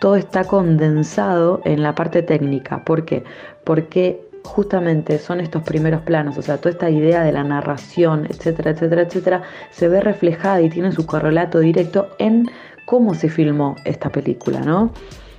Todo 0.00 0.16
está 0.16 0.44
condensado 0.44 1.60
en 1.64 1.82
la 1.82 1.94
parte 1.94 2.22
técnica. 2.22 2.84
¿Por 2.84 3.04
qué? 3.04 3.24
Porque 3.64 4.20
justamente 4.44 5.18
son 5.18 5.40
estos 5.40 5.62
primeros 5.62 6.02
planos, 6.02 6.36
o 6.36 6.42
sea, 6.42 6.58
toda 6.58 6.70
esta 6.70 6.90
idea 6.90 7.22
de 7.22 7.32
la 7.32 7.42
narración, 7.42 8.26
etcétera, 8.26 8.72
etcétera, 8.72 9.02
etcétera, 9.02 9.42
se 9.70 9.88
ve 9.88 10.00
reflejada 10.00 10.60
y 10.60 10.68
tiene 10.68 10.92
su 10.92 11.06
correlato 11.06 11.60
directo 11.60 12.08
en 12.18 12.50
cómo 12.84 13.14
se 13.14 13.30
filmó 13.30 13.76
esta 13.84 14.10
película, 14.10 14.60
¿no? 14.60 14.92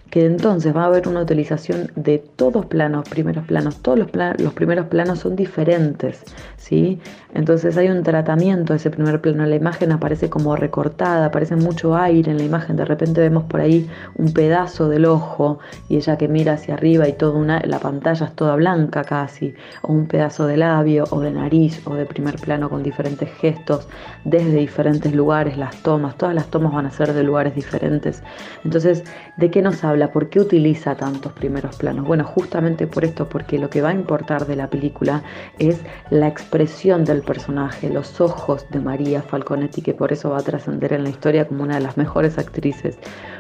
Que 0.10 0.26
entonces 0.26 0.76
va 0.76 0.84
a 0.84 0.86
haber 0.86 1.08
una 1.08 1.22
utilización 1.22 1.92
de 1.96 2.20
todos 2.36 2.66
planos, 2.68 3.08
primeros 3.10 3.46
planos, 3.46 3.82
todos 3.82 4.00
los, 4.00 4.10
los 4.40 4.54
primeros 4.54 4.88
planos 4.88 5.20
son 5.20 5.36
diferentes, 5.36 6.24
¿sí? 6.58 7.00
Entonces 7.34 7.76
hay 7.78 7.90
un 7.90 8.04
tratamiento 8.04 8.74
de 8.74 8.78
ese 8.78 8.92
primer 8.92 9.20
plano, 9.20 9.46
la 9.46 9.56
imagen 9.56 9.92
aparece 9.92 10.30
como 10.30 10.56
recortada, 10.56 11.26
aparece 11.26 11.56
mucho 11.58 11.96
aire 11.96 12.32
en 12.32 12.38
la 12.38 12.44
imagen, 12.44 12.78
de 12.78 12.86
repente 12.86 13.20
vemos 13.20 13.44
por 13.44 13.60
ahí 13.60 13.90
un 14.16 14.32
pedazo 14.32 14.88
del 14.88 15.06
ojo 15.06 15.60
y 15.90 15.98
ella 15.98 16.18
que 16.18 16.28
mira 16.28 16.54
hacia 16.54 16.76
arriba 16.76 17.08
y 17.10 17.14
toda 17.14 17.38
una, 17.38 17.60
la 17.66 17.80
pantalla 17.80 18.28
es 18.28 18.36
toda 18.36 18.56
blanca 18.56 19.04
casi, 19.04 19.54
o 19.82 19.92
un 19.92 20.08
pedazo 20.08 20.48
de 20.48 20.58
labio 20.58 21.06
o 21.10 21.20
de 21.20 21.32
nariz 21.32 21.82
o 21.86 21.96
de 21.96 22.06
primer 22.06 22.36
plano 22.40 22.70
con 22.70 22.84
diferentes 22.84 23.30
gestos 23.34 23.88
desde 24.24 24.58
diferentes 24.58 25.14
lugares, 25.14 25.58
las 25.58 25.76
tomas, 25.82 26.16
todas 26.18 26.36
las 26.36 26.48
tomas 26.48 26.74
van 26.74 26.86
a 26.86 26.92
ser 26.92 27.14
de 27.14 27.24
lugares 27.24 27.54
diferentes. 27.56 28.24
Entonces, 28.64 29.04
¿de 29.36 29.52
qué 29.52 29.62
nos 29.62 29.84
habla? 29.84 30.05
¿Por 30.12 30.30
qué 30.30 30.40
utiliza 30.40 30.96
tantos 30.96 31.32
primeros 31.34 31.76
planos? 31.76 32.06
Bueno, 32.06 32.24
justamente 32.24 32.88
por 32.88 33.06
esto, 33.06 33.28
porque 33.30 33.60
lo 33.60 33.70
que 33.70 33.82
va 33.82 33.90
a 33.90 33.94
importar 33.94 34.46
de 34.48 34.56
la 34.56 34.70
película 34.70 35.24
es 35.60 35.80
la 36.10 36.28
expresión 36.28 37.06
del 37.06 37.22
personaje, 37.22 37.90
los 37.90 38.22
ojos 38.22 38.66
de 38.70 38.80
María 38.80 39.22
Falconetti, 39.22 39.82
que 39.82 39.94
por 39.94 40.12
eso 40.12 40.32
va 40.32 40.40
a 40.40 40.44
trascender 40.44 40.94
en 40.94 41.04
la 41.04 41.10
historia 41.10 41.48
como 41.48 41.64
una 41.64 41.76
de 41.76 41.82
las 41.82 41.98
mejores 41.98 42.38
actrices, 42.38 42.98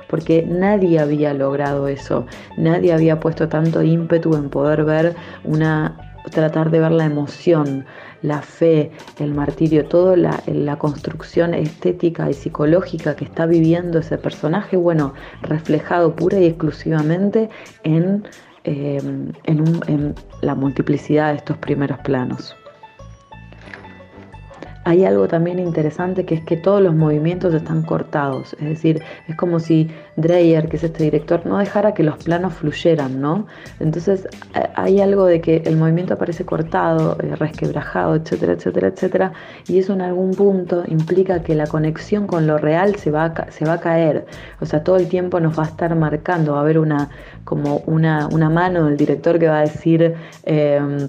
porque 0.10 0.46
nadie 0.48 1.00
había 1.00 1.34
logrado 1.34 1.88
eso, 1.88 2.26
nadie 2.58 2.94
había 2.94 3.20
puesto 3.20 3.48
tanto 3.50 3.82
ímpetu 3.82 4.36
en 4.36 4.50
poder 4.50 4.84
ver 4.84 5.16
una 5.44 5.96
tratar 6.32 6.72
de 6.72 6.80
ver 6.80 6.92
la 6.92 7.06
emoción, 7.06 7.86
la 8.26 8.42
fe, 8.42 8.92
el 9.20 9.34
martirio, 9.34 9.86
toda 9.86 10.16
la, 10.18 10.76
construcción 10.78 11.54
estética 11.54 12.30
y 12.30 12.34
psicológica 12.34 13.16
que 13.16 13.26
está 13.26 13.46
viviendo 13.46 14.00
ese 14.00 14.18
personaje, 14.18 14.76
bueno, 14.78 15.14
reflejado 15.42 16.16
pura 16.16 16.40
y 16.40 16.46
exclusivamente 16.46 17.50
en, 17.84 18.28
eh, 18.64 19.02
en 19.46 20.16
la 20.42 20.56
multiplicidad 20.56 21.32
de 21.32 21.38
estos 21.38 21.58
primeros 21.58 22.00
planos 22.00 22.56
hay 24.86 25.04
algo 25.04 25.28
también 25.28 25.58
interesante 25.58 26.26
que 26.26 26.36
es 26.36 26.44
que 26.46 26.58
todos 26.58 26.80
los 26.80 26.94
movimientos 26.94 27.54
están 27.56 27.82
cortados, 27.82 28.54
es 28.54 28.70
decir, 28.70 29.02
es 29.28 29.36
como 29.36 29.60
si 29.60 29.90
Dreyer, 30.16 30.70
que 30.70 30.78
es 30.78 30.84
este 30.84 31.04
director, 31.04 31.44
no 31.46 31.58
dejara 31.58 31.96
que 31.96 32.04
los 32.04 32.24
planos 32.24 32.54
fluyeran, 32.54 33.20
¿no? 33.20 33.48
Entonces 33.80 34.28
hay 34.76 35.02
algo 35.02 35.26
de 35.26 35.42
que 35.42 35.64
el 35.66 35.76
movimiento 35.78 36.14
aparece 36.14 36.46
cortado, 36.46 37.18
eh, 37.20 37.36
resquebrajado, 37.36 38.16
etcétera, 38.16 38.54
etcétera, 38.54 38.88
etcétera, 38.90 39.34
y 39.68 39.80
eso 39.80 39.94
en 39.94 40.02
algún 40.02 40.36
punto 40.36 40.84
implica 40.88 41.42
que 41.42 41.56
la 41.56 41.66
conexión 41.66 42.28
con 42.28 42.46
lo 42.46 42.60
real 42.60 42.96
se 42.96 43.10
va 43.10 43.24
a, 43.24 43.80
caer, 43.80 44.28
o 44.62 44.68
sea, 44.68 44.84
todo 44.84 44.98
el 44.98 45.08
tiempo 45.10 45.40
nos 45.40 45.58
va 45.58 45.64
a 45.64 45.68
estar 45.68 45.96
marcando, 45.96 46.54
va 46.54 46.60
a 46.60 46.62
haber 46.62 46.78
una, 46.78 47.10
como 47.44 47.78
una, 47.88 48.28
una 48.32 48.52
mano 48.52 48.86
del 48.86 48.98
director 48.98 49.40
que 49.40 49.48
va 49.48 49.58
a 49.58 49.62
decir... 49.62 50.14
Eh, 50.44 51.08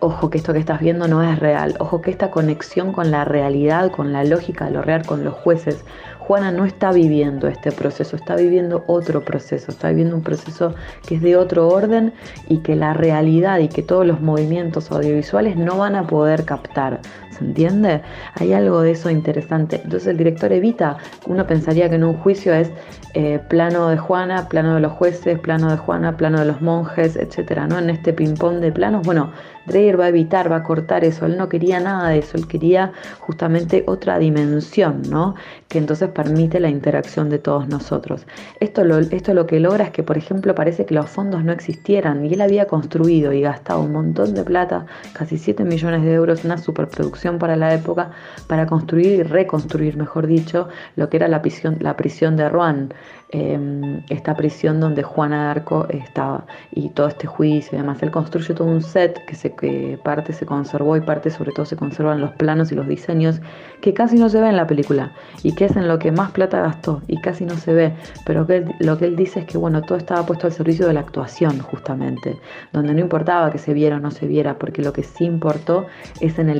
ojo 0.00 0.30
que 0.30 0.38
esto 0.38 0.52
que 0.52 0.58
estás 0.58 0.80
viendo 0.80 1.06
no 1.06 1.22
es 1.22 1.38
real, 1.38 1.76
ojo 1.78 2.00
que 2.00 2.10
esta 2.10 2.30
conexión 2.30 2.92
con 2.92 3.10
la 3.10 3.24
realidad, 3.24 3.90
con 3.90 4.12
la 4.12 4.24
lógica 4.24 4.70
lo 4.70 4.82
real, 4.82 5.04
con 5.06 5.24
los 5.24 5.34
jueces, 5.34 5.84
Juana 6.18 6.52
no 6.52 6.64
está 6.64 6.92
viviendo 6.92 7.48
este 7.48 7.72
proceso, 7.72 8.16
está 8.16 8.36
viviendo 8.36 8.84
otro 8.86 9.24
proceso, 9.24 9.72
está 9.72 9.88
viviendo 9.88 10.14
un 10.14 10.22
proceso 10.22 10.74
que 11.06 11.16
es 11.16 11.22
de 11.22 11.36
otro 11.36 11.68
orden 11.68 12.14
y 12.48 12.58
que 12.58 12.76
la 12.76 12.94
realidad 12.94 13.58
y 13.58 13.68
que 13.68 13.82
todos 13.82 14.06
los 14.06 14.20
movimientos 14.20 14.90
audiovisuales 14.92 15.56
no 15.56 15.78
van 15.78 15.96
a 15.96 16.06
poder 16.06 16.44
captar. 16.44 17.00
¿Se 17.30 17.44
entiende? 17.44 18.02
Hay 18.34 18.52
algo 18.52 18.80
de 18.82 18.92
eso 18.92 19.08
interesante. 19.10 19.80
Entonces 19.82 20.08
el 20.08 20.16
director 20.16 20.52
evita, 20.52 20.98
uno 21.26 21.46
pensaría 21.46 21.88
que 21.88 21.94
en 21.94 22.04
un 22.04 22.14
juicio 22.14 22.52
es 22.52 22.70
eh, 23.14 23.40
plano 23.48 23.88
de 23.88 23.98
Juana, 23.98 24.48
plano 24.48 24.74
de 24.74 24.80
los 24.80 24.92
jueces, 24.92 25.38
plano 25.38 25.70
de 25.70 25.76
Juana, 25.76 26.16
plano 26.16 26.40
de 26.40 26.46
los 26.46 26.60
monjes, 26.60 27.16
etcétera, 27.16 27.66
¿no? 27.66 27.78
En 27.78 27.90
este 27.90 28.12
ping-pong 28.12 28.60
de 28.60 28.72
planos, 28.72 29.04
bueno, 29.04 29.32
Dreyer 29.66 29.98
va 29.98 30.06
a 30.06 30.08
evitar, 30.08 30.50
va 30.50 30.56
a 30.56 30.62
cortar 30.62 31.04
eso, 31.04 31.26
él 31.26 31.36
no 31.36 31.48
quería 31.48 31.80
nada 31.80 32.08
de 32.08 32.18
eso, 32.18 32.36
él 32.36 32.48
quería 32.48 32.92
justamente 33.20 33.84
otra 33.86 34.18
dimensión, 34.18 35.02
¿no? 35.08 35.34
Que 35.68 35.78
entonces 35.78 36.08
permite 36.10 36.58
la 36.60 36.68
interacción 36.68 37.28
de 37.30 37.38
todos 37.38 37.68
nosotros. 37.68 38.26
Esto 38.58 38.84
lo, 38.84 38.98
esto 38.98 39.34
lo 39.34 39.46
que 39.46 39.60
logra 39.60 39.84
es 39.84 39.90
que, 39.90 40.02
por 40.02 40.18
ejemplo, 40.18 40.54
parece 40.54 40.86
que 40.86 40.94
los 40.94 41.08
fondos 41.08 41.44
no 41.44 41.52
existieran 41.52 42.24
y 42.24 42.34
él 42.34 42.40
había 42.40 42.66
construido 42.66 43.32
y 43.32 43.42
gastado 43.42 43.82
un 43.82 43.92
montón 43.92 44.34
de 44.34 44.44
plata, 44.44 44.86
casi 45.12 45.36
7 45.38 45.64
millones 45.64 46.02
de 46.02 46.14
euros, 46.14 46.44
una 46.44 46.58
superproducción 46.58 47.19
para 47.38 47.56
la 47.56 47.74
época, 47.74 48.10
para 48.46 48.66
construir 48.66 49.06
y 49.06 49.22
reconstruir, 49.22 49.96
mejor 49.96 50.26
dicho, 50.26 50.68
lo 50.96 51.08
que 51.08 51.16
era 51.18 51.28
la 51.28 51.42
prisión, 51.42 51.76
la 51.80 51.96
prisión 51.96 52.36
de 52.36 52.48
Rouen. 52.48 52.92
Em, 53.32 54.02
esta 54.08 54.34
prisión 54.34 54.80
donde 54.80 55.04
Juana 55.04 55.44
de 55.44 55.50
Arco 55.50 55.86
estaba 55.88 56.46
y 56.72 56.88
todo 56.88 57.06
este 57.06 57.28
juicio 57.28 57.78
y 57.78 57.80
demás. 57.80 58.02
Él 58.02 58.10
construye 58.10 58.54
todo 58.54 58.66
un 58.66 58.82
set 58.82 59.24
que, 59.24 59.36
se, 59.36 59.54
que 59.54 60.00
parte 60.02 60.32
se 60.32 60.44
conservó 60.46 60.96
y 60.96 61.00
parte 61.00 61.30
sobre 61.30 61.52
todo 61.52 61.64
se 61.64 61.76
conservan 61.76 62.20
los 62.20 62.32
planos 62.32 62.72
y 62.72 62.74
los 62.74 62.88
diseños 62.88 63.40
que 63.82 63.94
casi 63.94 64.16
no 64.16 64.28
se 64.28 64.40
ve 64.40 64.48
en 64.48 64.56
la 64.56 64.66
película 64.66 65.12
y 65.44 65.54
que 65.54 65.66
es 65.66 65.76
en 65.76 65.86
lo 65.86 66.00
que 66.00 66.10
más 66.10 66.32
plata 66.32 66.60
gastó 66.60 67.02
y 67.06 67.20
casi 67.20 67.44
no 67.44 67.54
se 67.54 67.72
ve, 67.72 67.94
pero 68.26 68.48
que 68.48 68.64
lo 68.80 68.98
que 68.98 69.04
él 69.04 69.14
dice 69.14 69.40
es 69.40 69.46
que 69.46 69.58
bueno, 69.58 69.82
todo 69.82 69.96
estaba 69.96 70.26
puesto 70.26 70.48
al 70.48 70.52
servicio 70.52 70.88
de 70.88 70.94
la 70.94 71.00
actuación 71.00 71.60
justamente, 71.60 72.36
donde 72.72 72.94
no 72.94 73.00
importaba 73.00 73.52
que 73.52 73.58
se 73.58 73.74
viera 73.74 73.96
o 73.96 74.00
no 74.00 74.10
se 74.10 74.26
viera, 74.26 74.58
porque 74.58 74.82
lo 74.82 74.92
que 74.92 75.04
sí 75.04 75.24
importó 75.24 75.86
es 76.20 76.36
en 76.40 76.50
el 76.50 76.59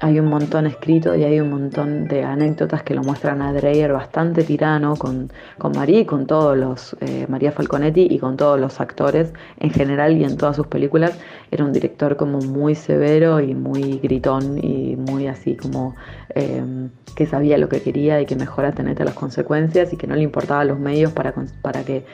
hay 0.00 0.20
un 0.20 0.26
montón 0.26 0.66
escrito 0.66 1.14
y 1.14 1.24
hay 1.24 1.40
un 1.40 1.50
montón 1.50 2.06
de 2.06 2.22
anécdotas 2.22 2.82
que 2.82 2.94
lo 2.94 3.02
muestran 3.02 3.40
a 3.40 3.52
Dreyer 3.52 3.92
bastante 3.92 4.44
tirano 4.44 4.96
con, 4.96 5.32
con 5.58 5.72
María 5.72 6.00
y 6.00 6.04
con 6.04 6.26
todos 6.26 6.56
los, 6.56 6.96
eh, 7.00 7.26
María 7.28 7.50
Falconetti 7.52 8.06
y 8.10 8.18
con 8.18 8.36
todos 8.36 8.60
los 8.60 8.80
actores 8.80 9.32
en 9.58 9.70
general 9.70 10.16
y 10.16 10.24
en 10.24 10.36
todas 10.36 10.56
sus 10.56 10.66
películas. 10.66 11.18
Era 11.50 11.64
un 11.64 11.72
director 11.72 12.16
como 12.16 12.40
muy 12.40 12.74
severo 12.74 13.40
y 13.40 13.54
muy 13.54 13.98
gritón 13.98 14.62
y 14.62 14.96
muy 14.96 15.28
así 15.28 15.56
como 15.56 15.94
em, 16.34 16.90
que 17.14 17.26
sabía 17.26 17.56
lo 17.56 17.68
que 17.68 17.80
quería 17.80 18.20
y 18.20 18.26
que 18.26 18.36
mejor 18.36 18.66
atenete 18.66 19.04
las 19.04 19.14
consecuencias 19.14 19.92
y 19.92 19.96
que 19.96 20.06
no 20.06 20.14
le 20.14 20.22
importaban 20.22 20.68
los 20.68 20.78
medios 20.78 21.12
para, 21.12 21.32
para 21.62 21.84
que 21.84 22.04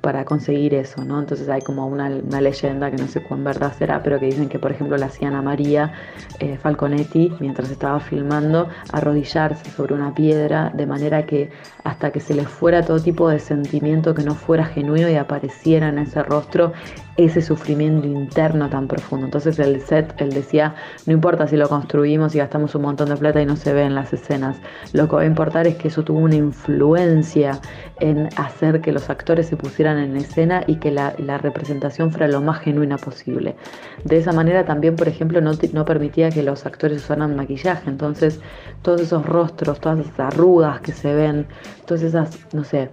para 0.00 0.24
conseguir 0.24 0.74
eso, 0.74 1.04
¿no? 1.04 1.18
Entonces 1.18 1.48
hay 1.48 1.62
como 1.62 1.86
una, 1.86 2.08
leyenda 2.08 2.90
que 2.90 2.96
no 2.96 3.06
sé 3.06 3.22
cuán 3.22 3.44
verdad 3.44 3.72
será, 3.72 4.02
pero 4.02 4.18
que 4.18 4.26
dicen 4.26 4.48
que, 4.48 4.58
por 4.58 4.72
ejemplo, 4.72 4.96
la 4.96 5.06
hacían 5.06 5.34
a 5.34 5.42
María 5.42 5.92
eh, 6.38 6.56
Falconetti, 6.58 7.32
mientras 7.40 7.70
estaba 7.70 8.00
filmando, 8.00 8.68
arrodillarse 8.92 9.70
sobre 9.70 9.94
una 9.94 10.14
piedra, 10.14 10.70
de 10.74 10.86
manera 10.86 11.26
que 11.26 11.50
hasta 11.84 12.10
que 12.10 12.20
se 12.20 12.34
le 12.34 12.44
fuera 12.44 12.84
todo 12.84 13.00
tipo 13.00 13.28
de 13.28 13.38
sentimiento 13.38 14.14
que 14.14 14.22
no 14.22 14.34
fuera 14.34 14.64
genuino 14.64 15.08
y 15.08 15.16
apareciera 15.16 15.88
en 15.88 15.98
ese 15.98 16.22
rostro 16.22 16.72
ese 17.16 17.42
sufrimiento 17.42 18.06
interno 18.06 18.68
tan 18.70 18.88
profundo. 18.88 19.26
Entonces 19.26 19.58
el 19.58 19.80
set, 19.80 20.14
él 20.18 20.30
decía, 20.30 20.74
no 21.06 21.12
importa 21.12 21.46
si 21.46 21.56
lo 21.56 21.68
construimos 21.68 22.34
y 22.34 22.38
gastamos 22.38 22.74
un 22.74 22.82
montón 22.82 23.08
de 23.08 23.16
plata 23.16 23.40
y 23.40 23.46
no 23.46 23.56
se 23.56 23.72
ve 23.72 23.82
en 23.82 23.94
las 23.94 24.12
escenas, 24.12 24.56
lo 24.92 25.08
que 25.08 25.16
va 25.16 25.22
a 25.22 25.26
importar 25.26 25.66
es 25.66 25.76
que 25.76 25.88
eso 25.88 26.02
tuvo 26.02 26.20
una 26.20 26.36
influencia 26.36 27.60
en 28.00 28.28
hacer 28.36 28.80
que 28.80 28.92
los 28.92 29.10
actores 29.10 29.46
se 29.46 29.56
pusieran 29.56 29.98
en 29.98 30.16
escena 30.16 30.64
y 30.66 30.76
que 30.76 30.90
la, 30.90 31.10
representación 31.40 32.10
fuera 32.10 32.28
lo 32.28 32.40
más 32.40 32.60
genuina 32.60 32.96
posible. 32.96 33.56
De 34.04 34.18
esa 34.18 34.32
manera 34.32 34.64
también, 34.64 34.96
por 34.96 35.08
ejemplo, 35.08 35.40
no, 35.40 35.52
no 35.72 35.84
permitía 35.84 36.30
que 36.30 36.42
los 36.42 36.66
actores 36.66 37.04
usaran 37.04 37.36
maquillaje, 37.36 37.88
entonces 37.88 38.40
todos 38.82 39.00
esos 39.00 39.24
rostros, 39.24 39.80
todas 39.80 40.00
esas 40.00 40.20
arrugas 40.20 40.80
que 40.80 40.92
se 40.92 41.14
ven, 41.14 41.46
todas 41.86 42.02
esas, 42.02 42.38
no 42.52 42.64
sé, 42.64 42.90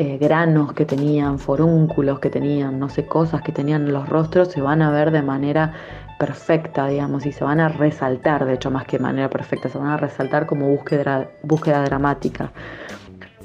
eh, 0.00 0.16
granos 0.16 0.74
que 0.74 0.84
tenían, 0.84 1.40
forúnculos 1.40 2.20
que 2.20 2.30
tenían, 2.30 2.78
no 2.78 2.88
sé, 2.88 3.04
cosas 3.04 3.42
que 3.42 3.50
tenían 3.50 3.88
en 3.88 3.92
los 3.92 4.08
rostros, 4.08 4.46
se 4.46 4.60
van 4.60 4.80
a 4.80 4.92
ver 4.92 5.10
de 5.10 5.22
manera 5.22 5.72
perfecta, 6.20 6.86
digamos, 6.86 7.26
y 7.26 7.32
se 7.32 7.42
van 7.42 7.58
a 7.58 7.68
resaltar, 7.68 8.44
de 8.44 8.54
hecho, 8.54 8.70
más 8.70 8.84
que 8.84 8.98
de 8.98 9.02
manera 9.02 9.28
perfecta, 9.28 9.68
se 9.68 9.76
van 9.76 9.88
a 9.88 9.96
resaltar 9.96 10.46
como 10.46 10.68
búsqueda, 10.68 11.28
búsqueda 11.42 11.82
dramática. 11.82 12.52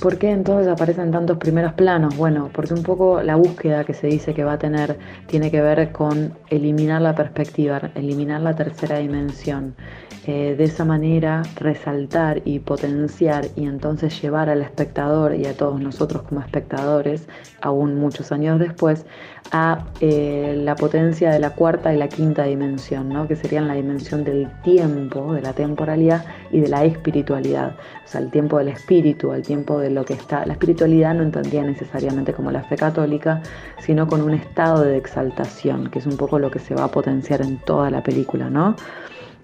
¿Por 0.02 0.18
qué 0.18 0.32
entonces 0.32 0.68
aparecen 0.68 1.12
tantos 1.12 1.38
primeros 1.38 1.74
planos? 1.74 2.18
Bueno, 2.18 2.50
porque 2.54 2.74
un 2.74 2.84
poco 2.84 3.22
la 3.22 3.36
búsqueda 3.36 3.84
que 3.84 3.94
se 3.94 4.08
dice 4.08 4.34
que 4.34 4.44
va 4.44 4.54
a 4.54 4.58
tener 4.58 4.98
tiene 5.28 5.52
que 5.52 5.62
ver 5.62 5.92
con 5.92 6.34
eliminar 6.50 7.02
la 7.02 7.16
perspectiva, 7.16 7.92
eliminar 7.96 8.42
la 8.42 8.56
tercera 8.56 8.98
dimensión. 8.98 9.76
Eh, 10.26 10.56
de 10.58 10.64
esa 10.64 10.86
manera 10.86 11.42
resaltar 11.58 12.42
y 12.46 12.60
potenciar 12.60 13.48
y 13.58 13.66
entonces 13.66 14.22
llevar 14.22 14.50
al 14.50 14.62
espectador 14.62 15.36
y 15.36 15.46
a 15.48 15.58
todos 15.58 15.82
nosotros 15.82 16.24
como 16.24 16.40
espectadores, 16.40 17.28
aún 17.62 17.96
muchos 17.96 18.32
años 18.32 18.58
después, 18.58 19.06
a 19.52 19.86
eh, 20.00 20.56
la 20.58 20.76
potencia 20.76 21.32
de 21.32 21.40
la 21.40 21.52
cuarta 21.52 21.94
y 21.94 21.98
la 21.98 22.08
quinta 22.08 22.44
dimensión, 22.44 23.10
¿no? 23.10 23.28
que 23.28 23.36
serían 23.36 23.68
la 23.68 23.76
dimensión 23.76 24.24
del 24.24 24.50
tiempo, 24.62 25.34
de 25.34 25.42
la 25.42 25.54
temporalidad 25.54 26.26
y 26.52 26.60
de 26.60 26.70
la 26.70 26.84
espiritualidad. 26.86 27.76
O 28.04 28.08
sea, 28.08 28.22
el 28.22 28.32
tiempo 28.32 28.58
del 28.58 28.70
espíritu, 28.70 29.32
el 29.34 29.44
tiempo 29.44 29.80
de 29.80 29.90
lo 29.90 30.06
que 30.06 30.14
está. 30.14 30.46
La 30.46 30.54
espiritualidad 30.54 31.14
no 31.14 31.24
entendía 31.24 31.64
necesariamente 31.64 32.34
como 32.34 32.52
la 32.52 32.64
fe 32.64 32.76
católica, 32.76 33.42
sino 33.80 34.08
con 34.08 34.22
un 34.22 34.34
estado 34.34 34.84
de 34.84 34.98
exaltación, 34.98 35.90
que 35.90 36.00
es 36.00 36.06
un 36.06 36.18
poco 36.18 36.40
lo 36.40 36.50
que 36.50 36.60
se 36.60 36.74
va 36.74 36.86
a 36.86 36.92
potenciar 36.92 37.42
en 37.42 37.58
toda 37.58 37.90
la 37.90 38.02
película, 38.02 38.50
¿no? 38.50 38.76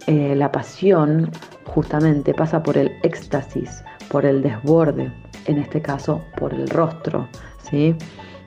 Eh, 0.08 0.34
la 0.36 0.52
pasión 0.52 1.30
justamente 1.66 2.34
pasa 2.34 2.64
por 2.64 2.78
el 2.78 2.92
éxtasis, 3.04 3.84
por 4.10 4.26
el 4.26 4.42
desborde, 4.42 5.12
en 5.46 5.58
este 5.58 5.82
caso 5.82 6.24
por 6.38 6.54
el 6.54 6.68
rostro, 6.70 7.28
¿sí? 7.70 7.96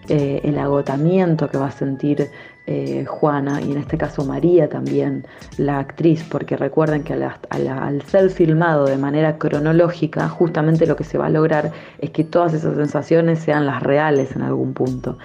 Eh, 0.09 0.41
el 0.43 0.59
agotamiento 0.59 1.49
que 1.49 1.59
va 1.59 1.69
a 1.69 1.71
sentir 1.71 2.29
eh, 2.67 3.05
Juana 3.07 3.61
y 3.61 3.71
en 3.71 3.79
este 3.79 3.97
caso 3.97 4.25
María 4.25 4.69
también, 4.69 5.27
la 5.59 5.79
actriz, 5.79 6.25
porque 6.29 6.57
recuerden 6.57 7.05
que 7.05 7.13
al 7.13 8.03
ser 8.03 8.31
filmado 8.31 8.87
de 8.87 8.97
manera 8.97 9.39
cronológica, 9.39 10.29
justamente 10.29 10.87
lo 10.87 10.97
que 10.97 11.05
se 11.05 11.19
va 11.19 11.27
a 11.27 11.31
lograr 11.31 11.73
es 11.99 12.11
que 12.11 12.25
todas 12.25 12.53
esas 12.55 12.77
sensaciones 12.77 13.39
sean 13.39 13.67
las 13.67 13.83
reales 13.83 14.35
en 14.35 14.43
algún 14.43 14.75
punto. 14.75 15.19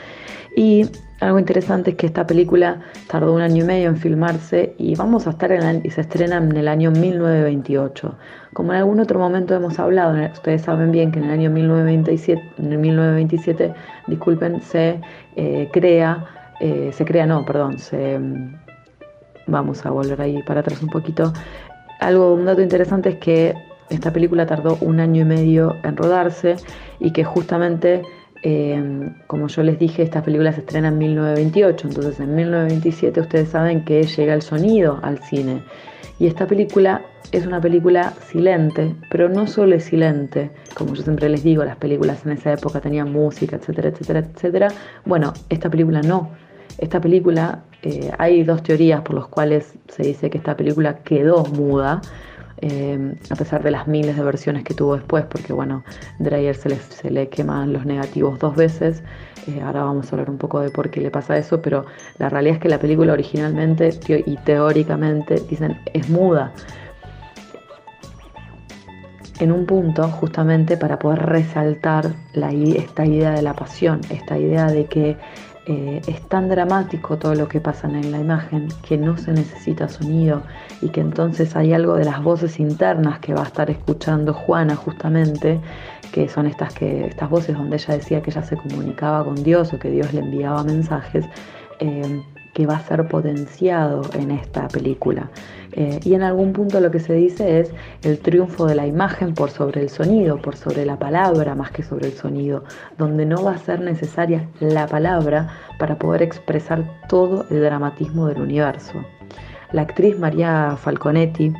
Y 0.56 0.90
algo 1.19 1.39
interesante 1.39 1.91
es 1.91 1.97
que 1.97 2.06
esta 2.06 2.27
película 2.27 2.82
tardó 3.08 3.34
un 3.34 3.41
año 3.41 3.63
y 3.63 3.67
medio 3.67 3.89
en 3.89 3.97
filmarse 3.97 4.75
y 4.77 4.95
vamos 4.95 5.25
a 5.25 5.32
estar 5.32 5.51
en 5.51 5.82
y 5.84 5.89
se 5.89 6.01
estrena 6.01 6.38
en 6.38 6.56
el 6.56 6.67
año 6.67 6.91
1928. 6.91 8.15
Como 8.53 8.71
en 8.71 8.80
algún 8.80 8.99
otro 8.99 9.17
momento 9.17 9.56
hemos 9.56 9.80
hablado, 9.80 10.15
ustedes 10.32 10.62
saben 10.62 10.91
bien 10.91 11.12
que 11.12 11.19
en 11.19 11.25
el 11.25 11.32
año 11.32 11.49
1927, 11.49 12.53
en 12.60 12.82
1927 12.82 13.73
disculpen, 14.06 14.62
se 14.62 15.01
eh, 15.36 15.69
crea, 15.73 16.25
eh, 16.60 16.91
se 16.93 17.03
crea, 17.03 17.25
no, 17.25 17.43
perdón, 17.45 17.80
se, 17.80 18.19
vamos 19.47 19.86
a 19.88 19.89
volver 19.89 20.21
ahí 20.21 20.43
para 20.43 20.60
atrás 20.60 20.84
un 20.84 20.89
poquito. 20.89 21.34
Algo, 21.99 22.34
un 22.34 22.45
dato 22.45 22.62
interesante 22.62 23.10
es 23.10 23.15
que 23.17 23.56
esta 23.89 24.13
película 24.13 24.45
tardó 24.45 24.77
un 24.82 24.99
año 24.99 25.23
y 25.23 25.25
medio 25.25 25.75
en 25.84 25.97
rodarse 25.97 26.58
y 26.99 27.12
que 27.12 27.23
justamente 27.23 28.03
Em, 28.43 29.13
como 29.28 29.47
yo 29.47 29.63
les 29.63 29.80
dije, 29.80 30.04
esta 30.04 30.21
película 30.21 30.52
se 30.54 30.60
estrena 30.60 30.89
en 30.89 30.97
1928, 30.97 31.88
entonces 31.88 32.19
en 32.19 32.36
1927 32.36 33.21
ustedes 33.21 33.50
saben 33.50 33.84
que 33.84 34.06
llega 34.06 34.34
el 34.34 34.41
sonido 34.41 35.00
al 35.02 35.19
cine. 35.19 35.63
Y 36.19 36.28
esta 36.28 36.47
película 36.47 37.02
es 37.32 37.45
una 37.45 37.60
película 37.60 38.13
silente, 38.32 38.95
pero 39.10 39.30
no 39.30 39.47
solo 39.47 39.76
es 39.76 39.86
silente, 39.86 40.50
como 40.76 40.93
yo 40.93 41.04
siempre 41.04 41.30
les 41.30 41.43
digo, 41.43 41.63
las 41.63 41.76
películas 41.76 42.26
en 42.26 42.34
esa 42.34 42.54
época 42.54 42.80
tenían 42.80 43.12
música, 43.12 43.58
etcétera, 43.58 43.89
etcétera, 43.89 44.19
etcétera. 44.19 44.67
Bueno, 45.06 45.34
esta 45.50 45.69
película 45.69 46.02
no. 46.02 46.32
Esta 46.78 47.02
película, 47.02 47.63
eh, 47.82 48.12
hay 48.17 48.43
dos 48.43 48.63
teorías 48.63 49.02
por 49.02 49.15
las 49.15 49.28
cuales 49.28 49.73
se 49.88 50.04
dice 50.04 50.30
que 50.30 50.38
esta 50.38 50.56
película 50.56 51.00
quedó 51.00 51.43
muda. 51.45 52.02
Em, 52.60 53.15
a 53.30 53.36
pesar 53.36 53.62
de 53.62 53.70
las 53.70 53.88
miles 53.88 54.15
de 54.17 54.24
versiones 54.24 54.63
que 54.63 54.74
tuvo 54.74 54.96
después, 54.96 55.26
porque 55.26 55.54
bueno, 55.54 55.84
Dreyer 56.17 56.56
se 56.56 57.12
le, 57.12 57.30
queman 57.30 57.72
los 57.72 57.86
negativos 57.86 58.39
dos 58.39 58.56
veces, 58.56 59.04
eh, 59.48 59.62
ahora 59.62 59.84
vamos 59.84 60.08
a 60.08 60.15
hablar 60.15 60.32
un 60.32 60.39
poco 60.39 60.60
de 60.62 60.72
por 60.72 60.89
qué 60.89 61.02
le 61.02 61.12
pasa 61.12 61.38
eso, 61.38 61.62
pero 61.62 61.86
la 62.17 62.30
realidad 62.30 62.56
es 62.56 62.62
que 62.62 62.70
la 62.70 62.80
película 62.80 63.13
originalmente 63.13 63.91
y 64.08 64.38
teóricamente 64.38 65.36
dicen 65.48 65.80
es 65.93 66.10
muda. 66.10 66.52
En 69.39 69.52
un 69.52 69.67
punto, 69.67 70.08
justamente 70.10 70.78
para 70.78 70.98
poder 70.98 71.20
resaltar 71.28 72.15
esta 72.34 73.06
idea 73.06 73.32
de 73.34 73.43
la 73.43 73.54
pasión, 73.54 74.02
esta 74.10 74.36
idea 74.36 74.65
de 74.65 74.86
que 74.86 75.15
eh, 75.69 76.01
es 76.08 76.21
tan 76.21 76.47
dramático 76.47 77.17
todo 77.17 77.36
lo 77.36 77.49
que 77.49 77.60
pasa 77.60 77.88
en 77.88 78.10
la 78.10 78.19
imagen 78.19 78.69
que 78.88 78.97
no 78.97 79.17
se 79.17 79.34
necesita 79.34 79.89
sonido 79.89 80.41
y 80.82 80.89
que 80.89 81.01
entonces 81.01 81.58
hay 81.58 81.73
algo 81.73 81.95
de 81.95 82.06
las 82.06 82.23
voces 82.23 82.62
internas 82.62 83.19
que 83.19 83.34
va 83.34 83.41
a 83.41 83.47
estar 83.47 83.69
escuchando 83.69 84.34
Juana 84.34 84.77
justamente, 84.77 85.60
que 86.13 86.30
son 86.30 86.47
estas, 86.47 86.73
que, 86.73 87.08
estas 87.08 87.30
voces 87.30 87.58
donde 87.58 87.75
ella 87.75 87.95
decía 87.95 88.21
que 88.21 88.32
ella 88.32 88.43
se 88.43 88.56
comunicaba 88.56 89.25
con 89.25 89.36
Dios 89.43 89.73
o 89.73 89.80
que 89.80 89.89
Dios 89.89 90.13
le 90.13 90.21
enviaba 90.21 90.63
mensajes. 90.63 91.25
Eh, 91.80 92.23
que 92.58 92.65
va 92.65 92.78
a 92.78 92.80
ser 92.80 93.08
potenciado 93.08 94.02
en 94.15 94.32
esta 94.32 94.67
película. 94.67 95.30
Eh, 95.74 96.00
y 96.04 96.15
en 96.15 96.24
algún 96.24 96.54
punto 96.54 96.80
lo 96.80 96.89
que 96.89 97.00
se 97.00 97.13
dice 97.13 97.60
es 97.60 97.72
el 98.02 98.17
triunfo 98.17 98.65
de 98.65 98.74
la 98.74 98.88
imagen 98.88 99.36
por 99.36 99.52
sobre 99.52 99.82
el 99.82 99.89
sonido, 99.89 100.41
por 100.41 100.56
sobre 100.56 100.84
la 100.84 100.98
palabra 100.98 101.54
más 101.54 101.70
que 101.70 101.84
sobre 101.84 102.08
el 102.08 102.13
sonido, 102.13 102.63
donde 102.98 103.28
no 103.28 103.43
va 103.43 103.52
a 103.52 103.58
ser 103.60 103.82
necesaria 103.82 104.50
la 104.60 104.88
palabra 104.88 105.50
para 105.78 106.00
poder 106.00 106.24
expresar 106.24 106.84
todo 107.08 107.46
el 107.52 107.62
dramatismo 107.62 108.26
del 108.26 108.41
universo. 108.41 109.06
La 109.72 109.84
actriz 109.84 110.17
María 110.17 110.76
Falconetti, 110.78 111.54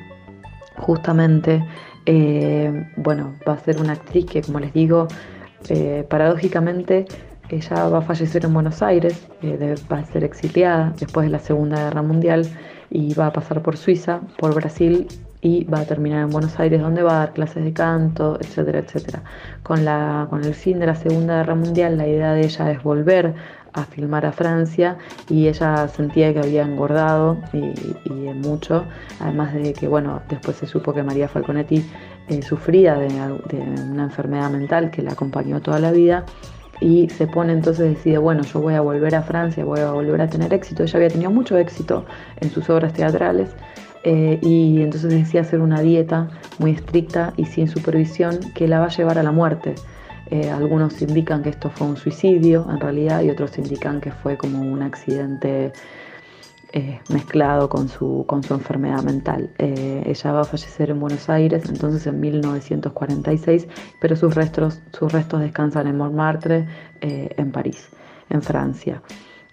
justamente, 0.78 1.64
eh, 2.08 2.88
bueno, 2.96 3.36
va 3.48 3.54
a 3.54 3.60
ser 3.60 3.80
una 3.80 3.94
actriz 3.94 4.26
que, 4.26 4.42
como 4.42 4.60
les 4.60 4.74
digo, 4.74 5.08
eh, 5.70 6.08
paradójicamente 6.10 7.06
ella 7.50 7.88
va 7.90 8.00
a 8.00 8.02
fallecer 8.02 8.46
en 8.46 8.54
Buenos 8.54 8.82
Aires, 8.82 9.28
eh, 9.42 9.76
va 9.92 10.00
a 10.00 10.06
ser 10.06 10.24
exiliada 10.24 10.94
después 11.00 11.26
de 11.26 11.32
la 11.32 11.40
Segunda 11.40 11.78
Guerra 11.86 12.02
Mundial 12.02 12.48
y 12.90 13.14
va 13.14 13.28
a 13.28 13.34
pasar 13.34 13.62
por 13.62 13.78
Suiza, 13.78 14.22
por 14.38 14.54
Brasil 14.54 15.08
y 15.42 15.64
va 15.66 15.80
a 15.80 15.86
terminar 15.86 16.24
en 16.24 16.30
Buenos 16.30 16.60
Aires 16.60 16.82
donde 16.82 17.04
va 17.04 17.12
a 17.12 17.20
dar 17.20 17.34
clases 17.34 17.64
de 17.64 17.74
canto, 17.74 18.38
etcétera, 18.42 18.80
etcétera. 18.80 19.24
Con, 19.64 19.86
la, 19.86 20.28
con 20.30 20.44
el 20.44 20.54
fin 20.54 20.80
de 20.80 20.88
la 20.88 20.96
Segunda 20.96 21.38
Guerra 21.38 21.56
Mundial 21.56 21.98
la 21.98 22.08
idea 22.08 22.34
de 22.34 22.42
ella 22.42 22.72
es 22.72 22.84
volver 22.84 23.34
a 23.74 23.84
filmar 23.84 24.26
a 24.26 24.32
Francia 24.32 24.98
y 25.30 25.48
ella 25.48 25.88
sentía 25.88 26.34
que 26.34 26.40
había 26.40 26.64
engordado 26.64 27.38
y, 27.54 28.12
mucho, 28.34 28.86
además 29.20 29.54
de 29.54 29.74
que 29.74 29.88
bueno, 29.88 30.22
después 30.30 30.58
se 30.58 30.66
supo 30.66 30.94
que 30.94 31.04
María 31.04 31.28
Falconetti 31.28 31.86
eh, 32.28 32.42
sufría 32.42 32.96
de 32.96 33.08
una 33.90 34.04
enfermedad 34.04 34.50
mental 34.50 34.90
que 34.90 35.02
la 35.02 35.12
acompañó 35.12 35.62
toda 35.62 35.80
la 35.80 35.92
vida 35.92 36.26
y 36.80 37.10
se 37.10 37.28
pone 37.28 37.54
entonces 37.54 37.96
decide, 37.96 38.18
bueno, 38.18 38.44
yo 38.44 38.60
voy 38.60 38.76
a 38.76 38.82
volver 38.82 39.16
a 39.16 39.24
Francia, 39.24 39.66
voy 39.66 39.80
a 39.80 39.92
volver 39.92 40.22
a 40.22 40.28
tener 40.28 40.54
éxito. 40.54 40.84
Ella 40.84 40.98
había 40.98 41.10
tenido 41.10 41.32
mucho 41.32 41.58
éxito 41.58 42.06
en 42.40 42.50
sus 42.50 42.70
obras 42.70 42.94
teatrales, 42.94 43.56
eh, 44.04 44.40
y 44.42 44.82
entonces 44.82 45.12
decía 45.12 45.42
hacer 45.42 45.60
una 45.60 45.82
dieta 45.82 46.30
muy 46.60 46.72
estricta 46.72 47.34
y 47.36 47.46
sin 47.46 47.68
supervisión 47.68 48.40
que 48.54 48.68
la 48.68 48.80
va 48.80 48.86
a 48.86 48.90
llevar 48.90 49.18
a 49.18 49.24
la 49.24 49.32
muerte. 49.32 49.76
Eh, 50.30 50.50
algunos 50.50 51.02
indican 51.02 51.44
que 51.44 51.50
esto 51.50 51.70
fue 51.70 51.88
un 51.88 51.98
suicidio 51.98 52.66
en 52.70 52.80
realidad 52.80 53.22
y 53.22 53.30
otros 53.30 53.58
indican 53.58 54.02
que 54.02 54.12
fue 54.12 54.38
como 54.38 54.62
un 54.62 54.82
accidente 54.82 55.72
eh, 56.74 57.00
mezclado 57.10 57.70
con 57.70 57.90
su, 57.90 58.26
con 58.28 58.44
su 58.44 58.54
enfermedad 58.54 59.04
mental. 59.04 59.50
ella 59.58 60.32
va 60.32 60.42
a 60.42 60.44
fallecer 60.44 60.90
en 60.90 61.00
Buenos 61.00 61.30
Aires 61.30 61.64
entonces 61.70 62.06
en 62.08 62.20
1946, 62.20 63.68
pero 64.02 64.16
sus 64.16 64.36
restos, 64.36 64.82
sus 64.92 65.12
restos 65.12 65.40
descansan 65.40 65.88
en 65.88 65.98
Montmartre, 65.98 66.68
en 67.02 67.52
París, 67.52 67.90
en 68.30 68.42
Francia. 68.42 69.02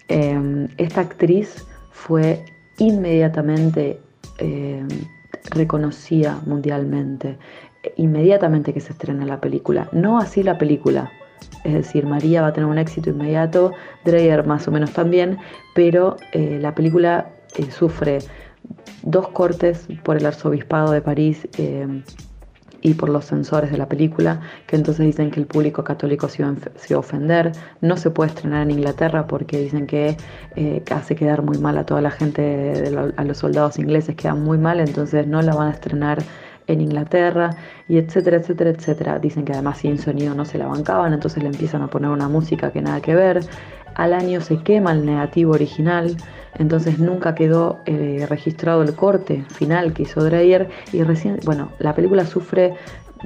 esta 0.08 1.00
actriz 1.00 1.64
fue 1.90 2.44
inmediatamente 2.78 4.00
eh, 4.38 4.86
reconocía 5.50 6.40
mundialmente, 6.46 7.38
inmediatamente 7.96 8.72
que 8.72 8.80
se 8.80 8.92
estrena 8.92 9.26
la 9.26 9.40
película. 9.40 9.88
No 9.92 10.18
así 10.18 10.42
la 10.42 10.58
película. 10.58 11.12
Es 11.64 11.72
decir, 11.72 12.06
María 12.06 12.42
va 12.42 12.48
a 12.48 12.52
tener 12.52 12.68
un 12.68 12.78
éxito 12.78 13.10
inmediato, 13.10 13.72
Dreyer 14.04 14.46
más 14.46 14.68
o 14.68 14.70
menos 14.70 14.92
también, 14.92 15.38
pero 15.74 16.16
eh, 16.32 16.58
la 16.60 16.74
película 16.74 17.30
eh, 17.56 17.70
sufre 17.70 18.18
dos 19.02 19.28
cortes 19.28 19.86
por 20.02 20.16
el 20.16 20.26
arzobispado 20.26 20.92
de 20.92 21.00
París 21.00 21.46
y 22.84 22.92
por 22.92 23.08
los 23.08 23.24
censores 23.24 23.70
de 23.70 23.78
la 23.78 23.88
película, 23.88 24.42
que 24.66 24.76
entonces 24.76 25.06
dicen 25.06 25.30
que 25.30 25.40
el 25.40 25.46
público 25.46 25.82
católico 25.82 26.28
se 26.28 26.44
va, 26.44 26.50
a 26.50 26.98
ofender. 26.98 27.52
No 27.80 27.96
se 27.96 28.10
puede 28.10 28.28
estrenar 28.28 28.62
en 28.62 28.72
Inglaterra 28.72 29.26
porque 29.26 29.58
dicen 29.58 29.86
que 29.86 30.18
eh, 30.54 30.82
hace 30.90 31.16
quedar 31.16 31.40
muy 31.42 31.56
mal 31.56 31.78
a 31.78 31.86
toda 31.86 32.02
la 32.02 32.10
gente, 32.10 32.84
a 33.16 33.24
los 33.24 33.38
soldados 33.38 33.78
ingleses, 33.78 34.14
quedan 34.16 34.44
muy 34.44 34.58
mal, 34.58 34.80
entonces 34.80 35.26
no 35.26 35.40
la 35.40 35.54
van 35.54 35.68
a 35.68 35.70
estrenar 35.70 36.18
en 36.66 36.80
Inglaterra 36.80 37.50
y 37.88 37.98
etcétera, 37.98 38.38
etcétera, 38.38 38.70
etcétera. 38.70 39.18
Dicen 39.18 39.44
que 39.44 39.52
además 39.52 39.78
sin 39.78 39.98
sonido 39.98 40.34
no 40.34 40.44
se 40.44 40.58
la 40.58 40.66
bancaban, 40.66 41.12
entonces 41.12 41.42
le 41.42 41.48
empiezan 41.48 41.82
a 41.82 41.88
poner 41.88 42.10
una 42.10 42.28
música 42.28 42.70
que 42.72 42.80
nada 42.80 43.00
que 43.00 43.14
ver. 43.14 43.40
Al 43.94 44.12
año 44.12 44.40
se 44.40 44.58
quema 44.58 44.92
el 44.92 45.06
negativo 45.06 45.52
original, 45.52 46.16
entonces 46.58 46.98
nunca 46.98 47.34
quedó 47.34 47.78
eh, 47.86 48.26
registrado 48.28 48.82
el 48.82 48.94
corte 48.94 49.44
final 49.50 49.92
que 49.92 50.02
hizo 50.02 50.24
Dreyer 50.24 50.68
y 50.92 51.02
recién, 51.04 51.38
bueno, 51.44 51.70
la 51.78 51.94
película 51.94 52.26
sufre 52.26 52.74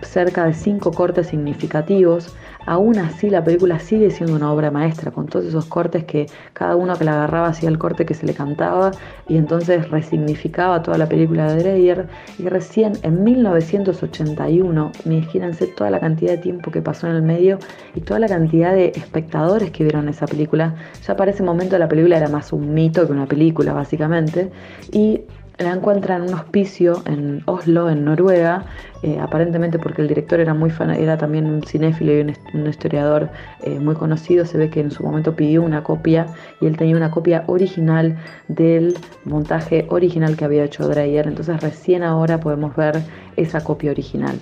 cerca 0.03 0.45
de 0.45 0.55
cinco 0.55 0.93
cortes 0.93 1.29
significativos 1.29 2.35
Aún 2.69 2.99
así 2.99 3.31
la 3.31 3.43
película 3.43 3.79
sigue 3.79 4.11
siendo 4.11 4.37
una 4.37 4.53
obra 4.53 4.71
maestra, 4.71 5.11
con 5.11 5.25
todos 5.25 5.47
esos 5.47 5.65
cortes 5.65 6.05
que 6.05 6.27
cada 6.53 6.77
uno 6.77 6.99
que 6.99 7.05
la 7.05 7.15
agarraba 7.15 7.49
hacía 7.49 7.71
el 7.71 7.79
corte 7.79 8.05
que 8.05 8.13
se 8.13 8.27
le 8.27 8.35
cantaba 8.35 8.91
y 9.27 9.39
entonces 9.39 9.91
resignificaba 9.91 10.83
toda 10.83 10.99
la 10.99 11.09
película 11.09 11.51
de 11.51 11.63
Dreyer. 11.63 12.09
Y 12.39 12.47
recién 12.47 12.93
en 13.05 13.25
1981, 13.25 14.93
imagínense 15.07 15.67
toda 15.69 15.89
la 15.89 15.99
cantidad 15.99 16.33
de 16.33 16.37
tiempo 16.37 16.71
que 16.71 16.83
pasó 16.83 17.07
en 17.07 17.15
el 17.15 17.23
medio 17.23 17.59
y 17.95 18.03
toda 18.03 18.21
la 18.21 18.29
cantidad 18.29 18.75
de 18.75 18.93
espectadores 18.95 19.71
que 19.71 19.85
vieron 19.85 20.07
esa 20.11 20.27
película. 20.27 20.75
Ya 21.07 21.17
para 21.17 21.31
ese 21.31 21.43
momento 21.43 21.79
la 21.79 21.89
película 21.89 22.19
era 22.19 22.29
más 22.29 22.53
un 22.53 22.75
mito 22.75 23.07
que 23.07 23.13
una 23.13 23.25
película, 23.25 23.73
básicamente. 23.73 24.51
Y 24.93 25.23
la 25.59 25.73
encuentra 25.73 26.17
en 26.17 26.23
un 26.23 26.35
hospicio 26.35 27.03
en 27.07 27.43
Oslo, 27.47 27.91
en 27.91 28.05
Noruega, 28.05 28.65
eh, 29.03 29.19
aparentemente 29.21 29.79
porque 29.79 30.03
el 30.03 30.09
director 30.09 30.39
era 30.41 30.55
muy 30.55 30.71
fan, 30.71 30.91
era 30.91 31.19
también 31.19 31.47
un 31.47 31.63
cinéfilo 31.63 32.13
y 32.13 32.21
un, 32.21 32.67
historiador 32.67 33.29
eh, 33.63 33.79
muy 33.81 33.95
conocido. 33.95 34.45
Se 34.45 34.57
ve 34.57 34.71
que 34.71 34.81
en 34.81 34.91
su 34.91 35.03
momento 35.03 35.35
pidió 35.35 35.63
una 35.63 35.83
copia 35.83 36.27
y 36.61 36.67
él 36.67 36.77
tenía 36.77 36.97
una 36.97 37.11
copia 37.11 37.45
original 37.47 38.17
del 38.47 38.97
montaje 39.25 39.87
original 39.91 40.37
que 40.37 40.45
había 40.45 40.65
hecho 40.65 40.89
Dreyer. 40.89 41.27
Entonces 41.27 41.61
recién 41.61 42.05
ahora 42.05 42.39
podemos 42.39 42.75
ver 42.77 43.03
esa 43.37 43.63
copia 43.63 43.91
original. 43.91 44.39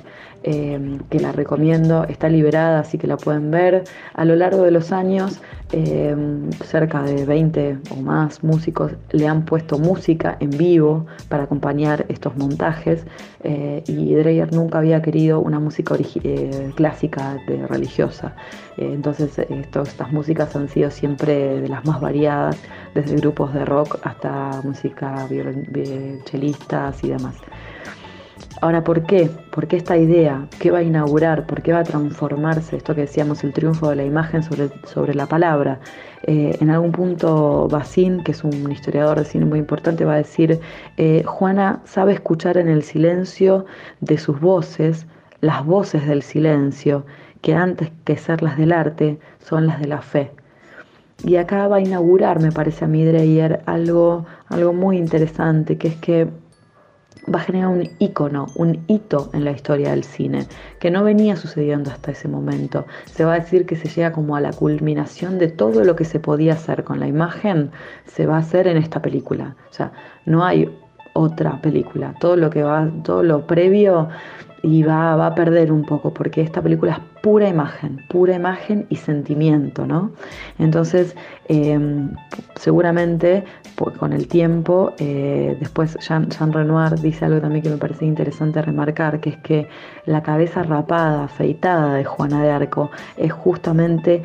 Eh, 0.49 0.99
que 1.11 1.19
la 1.19 1.33
recomiendo, 1.33 2.05
está 2.05 2.29
liberada, 2.29 2.79
así 2.79 2.99
que 2.99 3.09
la 3.09 3.17
pueden 3.17 3.51
ver. 3.51 3.83
A 4.15 4.25
lo 4.25 4.37
largo 4.37 4.63
de 4.63 4.71
los 4.71 4.93
años, 4.93 5.41
eh, 5.73 6.15
cerca 6.65 7.03
de 7.03 7.25
20 7.25 7.79
o 7.91 7.97
más 7.97 8.45
músicos 8.45 8.93
le 9.11 9.27
han 9.27 9.45
puesto 9.45 9.77
música 9.77 10.37
en 10.39 10.51
vivo 10.51 11.05
para 11.29 11.43
acompañar 11.43 12.07
estos 12.09 12.37
montajes 12.37 13.05
eh, 13.43 13.83
y 13.89 14.15
Dreyer 14.15 14.55
nunca 14.55 14.79
había 14.79 15.03
querido 15.03 15.41
una 15.41 15.59
música 15.59 15.97
clásica 16.77 17.39
de 17.49 17.67
religiosa. 17.67 18.37
entonces 18.77 19.37
estas 19.39 20.13
músicas 20.13 20.55
han 20.55 20.69
sido 20.69 20.93
siempre 20.93 21.61
de 21.61 21.69
las 21.69 21.85
más 21.85 22.01
variadas, 22.01 22.57
desde 22.95 23.17
grupos 23.17 23.53
de 23.53 23.65
rock 23.65 23.99
hasta 24.05 24.61
música 24.63 25.27
chelistas 26.25 27.03
y 27.03 27.09
demás. 27.09 27.35
Ahora, 28.61 28.85
¿por 28.85 29.05
qué? 29.05 29.31
¿Por 29.51 29.66
qué 29.66 29.77
esta 29.77 29.96
idea? 29.99 30.49
¿Qué 30.59 30.70
va 30.70 30.79
a 30.79 30.83
inaugurar? 30.83 31.46
¿Por 31.46 31.62
qué 31.62 31.72
va 31.72 31.81
a 31.81 31.85
transformarse 31.85 32.77
esto 32.77 32.94
que 32.94 33.03
decíamos, 33.03 33.44
el 33.44 33.53
triunfo 33.53 33.90
de 33.90 33.96
la 33.96 34.05
imagen 34.05 34.42
sobre, 34.42 34.70
sobre 34.85 35.14
la 35.14 35.27
palabra? 35.27 35.79
Eh, 36.22 36.57
en 36.61 36.70
algún 36.70 36.92
punto, 36.92 37.68
Basín, 37.68 38.25
que 38.25 38.33
es 38.33 38.44
un 38.44 38.72
historiador 38.72 39.18
de 39.18 39.25
cine 39.27 39.44
muy 39.44 39.59
importante, 39.59 40.05
va 40.05 40.14
a 40.14 40.18
decir, 40.18 40.59
eh, 40.96 41.22
Juana 41.27 41.81
sabe 41.85 42.14
escuchar 42.14 42.57
en 42.57 42.68
el 42.68 42.83
silencio 42.83 43.66
de 44.01 44.16
sus 44.16 44.40
voces, 44.40 45.07
las 45.40 45.64
voces 45.64 46.07
del 46.07 46.22
silencio, 46.22 47.05
que 47.42 47.55
antes 47.55 47.92
que 48.05 48.16
ser 48.16 48.42
las 48.42 48.57
del 48.57 48.72
arte, 48.72 49.18
son 49.38 49.66
las 49.66 49.81
de 49.81 49.87
la 49.87 50.01
fe. 50.01 50.33
Y 51.25 51.37
acá 51.37 51.68
va 51.68 51.77
a 51.77 51.81
inaugurar, 51.81 52.40
me 52.40 52.53
parece 52.53 52.85
a 52.87 52.88
mí, 52.88 53.05
Dreyer, 53.05 53.62
algo, 53.66 54.27
algo 54.49 54.72
muy 54.72 54.96
interesante, 54.99 55.79
que 55.79 55.88
es 55.88 55.96
que 55.96 56.29
va 57.33 57.41
a 57.41 57.43
generar 57.43 57.69
un 57.69 57.89
icono, 57.99 58.47
un 58.55 58.85
hito 58.87 59.31
en 59.33 59.45
la 59.45 59.51
historia 59.51 59.91
del 59.91 60.05
cine, 60.05 60.47
que 60.79 60.91
no 60.91 61.05
venía 61.05 61.37
sucediendo 61.37 61.91
hasta 61.91 62.12
ese 62.12 62.29
momento. 62.29 62.87
Se 63.07 63.25
va 63.25 63.35
a 63.35 63.41
decir 63.41 63.67
que 63.67 63.77
se 63.77 63.89
llega 63.89 64.12
como 64.12 64.37
a 64.37 64.41
la 64.41 64.53
culminación 64.53 65.39
de 65.39 65.49
todo 65.49 65.85
lo 65.85 65.97
que 65.97 66.05
se 66.05 66.21
podía 66.21 66.55
hacer 66.55 66.85
con 66.85 67.01
la 67.01 67.09
imagen, 67.09 67.71
se 68.07 68.27
va 68.27 68.37
a 68.37 68.41
hacer 68.41 68.69
en 68.69 68.77
esta 68.77 69.03
película. 69.03 69.57
O 69.71 69.73
sea, 69.73 69.93
no 70.25 70.45
hay 70.45 70.71
otra 71.17 71.61
película. 71.61 72.15
Todo 72.21 72.37
lo 72.37 72.51
que 72.51 72.63
va, 72.63 72.89
todo 73.03 73.23
lo 73.23 73.47
previo 73.47 74.09
y 74.63 74.83
va, 74.83 75.25
a 75.25 75.35
perder 75.35 75.71
un 75.71 75.85
poco 75.85 76.13
porque 76.13 76.41
esta 76.41 76.61
película 76.61 76.93
es 76.93 76.99
pura 77.23 77.49
imagen, 77.49 78.05
pura 78.09 78.35
imagen 78.35 78.87
y 78.89 78.97
sentimiento, 78.97 79.87
¿no? 79.87 80.13
Entonces, 80.59 81.15
em, 81.49 82.11
seguramente 82.57 83.45
pues, 83.77 83.97
con 83.97 84.13
el 84.13 84.27
tiempo, 84.27 84.93
eh, 84.99 85.57
después 85.61 85.97
Jean, 86.01 86.29
Jean, 86.31 86.53
Renoir 86.53 86.99
dice 87.01 87.27
algo 87.27 87.41
también 87.41 87.63
que 87.63 87.71
me 87.71 87.77
parece 87.77 88.07
interesante 88.07 88.61
remarcar, 88.61 89.21
que 89.21 89.31
es 89.31 89.37
que 89.39 89.69
la 90.05 90.23
cabeza 90.23 90.63
rapada, 90.63 91.25
afeitada 91.25 91.95
de 91.95 92.05
Juana 92.05 92.43
de 92.43 92.51
Arco 92.51 92.91
es 93.17 93.33
justamente 93.33 94.23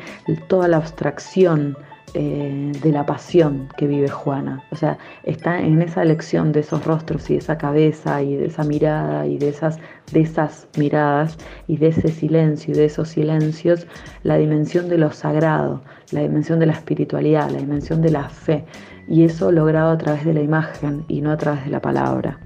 toda 0.48 0.66
la 0.68 0.78
abstracción 0.78 1.76
eh, 2.14 2.72
de 2.82 2.92
la 2.92 3.06
pasión 3.06 3.68
que 3.76 3.86
vive 3.86 4.08
Juana. 4.08 4.62
O 4.70 4.76
sea, 4.76 4.98
está 5.24 5.58
en 5.60 5.80
esa 5.80 6.02
elección 6.02 6.52
de 6.52 6.60
esos 6.60 6.84
rostros 6.84 7.30
y 7.30 7.34
de 7.34 7.38
esa 7.38 7.56
cabeza 7.56 8.22
y 8.22 8.36
de 8.36 8.46
esa 8.46 8.64
mirada 8.64 9.26
y 9.26 9.38
de 9.38 9.48
esas, 9.48 9.78
de 10.12 10.20
esas 10.20 10.68
miradas 10.76 11.38
y 11.66 11.78
de 11.78 11.88
ese 11.88 12.08
silencio 12.08 12.74
y 12.74 12.76
de 12.76 12.84
esos 12.84 13.08
silencios, 13.08 13.86
la 14.24 14.36
dimensión 14.36 14.90
de 14.90 14.98
lo 14.98 15.10
sagrado, 15.10 15.82
la 16.10 16.20
dimensión 16.20 16.58
de 16.58 16.66
la 16.66 16.74
espiritualidad, 16.74 17.50
la 17.50 17.58
dimensión 17.58 18.02
de 18.02 18.10
la 18.10 18.28
fe. 18.28 18.66
Y 19.08 19.24
eso 19.24 19.50
logrado 19.50 19.90
a 19.92 19.98
través 19.98 20.24
de 20.26 20.34
la 20.34 20.42
imagen 20.42 21.04
y 21.08 21.22
no 21.22 21.32
a 21.32 21.38
través 21.38 21.64
de 21.64 21.70
la 21.70 21.80
palabra. 21.80 22.38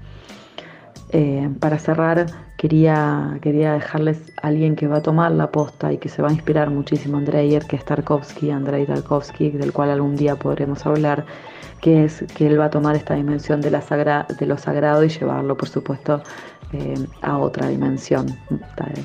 Eh, 1.11 1.49
para 1.59 1.77
cerrar, 1.77 2.25
quería, 2.57 3.37
quería 3.41 3.73
dejarles 3.73 4.33
a 4.41 4.47
alguien 4.47 4.75
que 4.75 4.87
va 4.87 4.97
a 4.97 5.01
tomar 5.01 5.31
la 5.31 5.51
posta 5.51 5.93
y 5.93 5.97
que 5.97 6.09
se 6.09 6.21
va 6.21 6.29
a 6.29 6.33
inspirar 6.33 6.69
muchísimo 6.69 7.19
en 7.19 7.25
Dreyer, 7.25 7.65
que 7.65 7.75
es 7.75 7.85
Tarkovsky, 7.85 8.51
Andrei 8.51 8.85
Tarkovsky, 8.85 9.51
del 9.51 9.71
cual 9.71 9.91
algún 9.91 10.15
día 10.15 10.35
podremos 10.35 10.85
hablar, 10.85 11.25
que 11.81 12.03
es 12.05 12.25
que 12.35 12.47
él 12.47 12.59
va 12.59 12.65
a 12.65 12.69
tomar 12.69 12.95
esta 12.95 13.13
dimensión 13.13 13.61
de, 13.61 13.69
la 13.69 14.25
de 14.39 14.45
lo 14.45 14.57
sagrado 14.57 15.03
y 15.03 15.09
llevarlo, 15.09 15.55
por 15.55 15.69
supuesto, 15.69 16.23
eh, 16.73 16.95
a 17.21 17.37
otra 17.37 17.67
dimensión, 17.67 18.25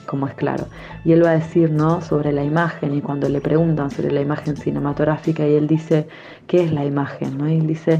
como 0.06 0.26
es 0.26 0.34
claro. 0.34 0.66
Y 1.04 1.12
él 1.12 1.22
va 1.22 1.30
a 1.30 1.34
decir 1.34 1.70
¿no? 1.70 2.00
sobre 2.00 2.32
la 2.32 2.42
imagen, 2.42 2.94
y 2.94 3.02
cuando 3.02 3.28
le 3.28 3.42
preguntan 3.42 3.90
sobre 3.90 4.10
la 4.10 4.22
imagen 4.22 4.56
cinematográfica, 4.56 5.46
y 5.46 5.54
él 5.54 5.66
dice, 5.66 6.08
¿qué 6.46 6.64
es 6.64 6.72
la 6.72 6.86
imagen? 6.86 7.36
¿no? 7.36 7.48
Y 7.48 7.58
él 7.58 7.66
dice, 7.66 7.98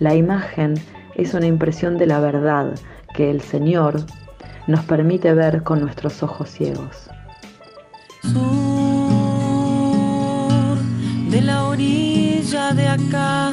la 0.00 0.14
imagen 0.14 0.74
es 1.14 1.34
una 1.34 1.46
impresión 1.46 1.98
de 1.98 2.06
la 2.06 2.20
verdad 2.20 2.74
que 3.14 3.30
el 3.30 3.42
Señor 3.42 4.04
nos 4.66 4.84
permite 4.84 5.32
ver 5.34 5.62
con 5.62 5.80
nuestros 5.80 6.22
ojos 6.22 6.50
ciegos. 6.50 7.10
de 11.30 11.40
la 11.40 11.64
orilla 11.64 12.72
de 12.72 12.88
acá, 12.88 13.52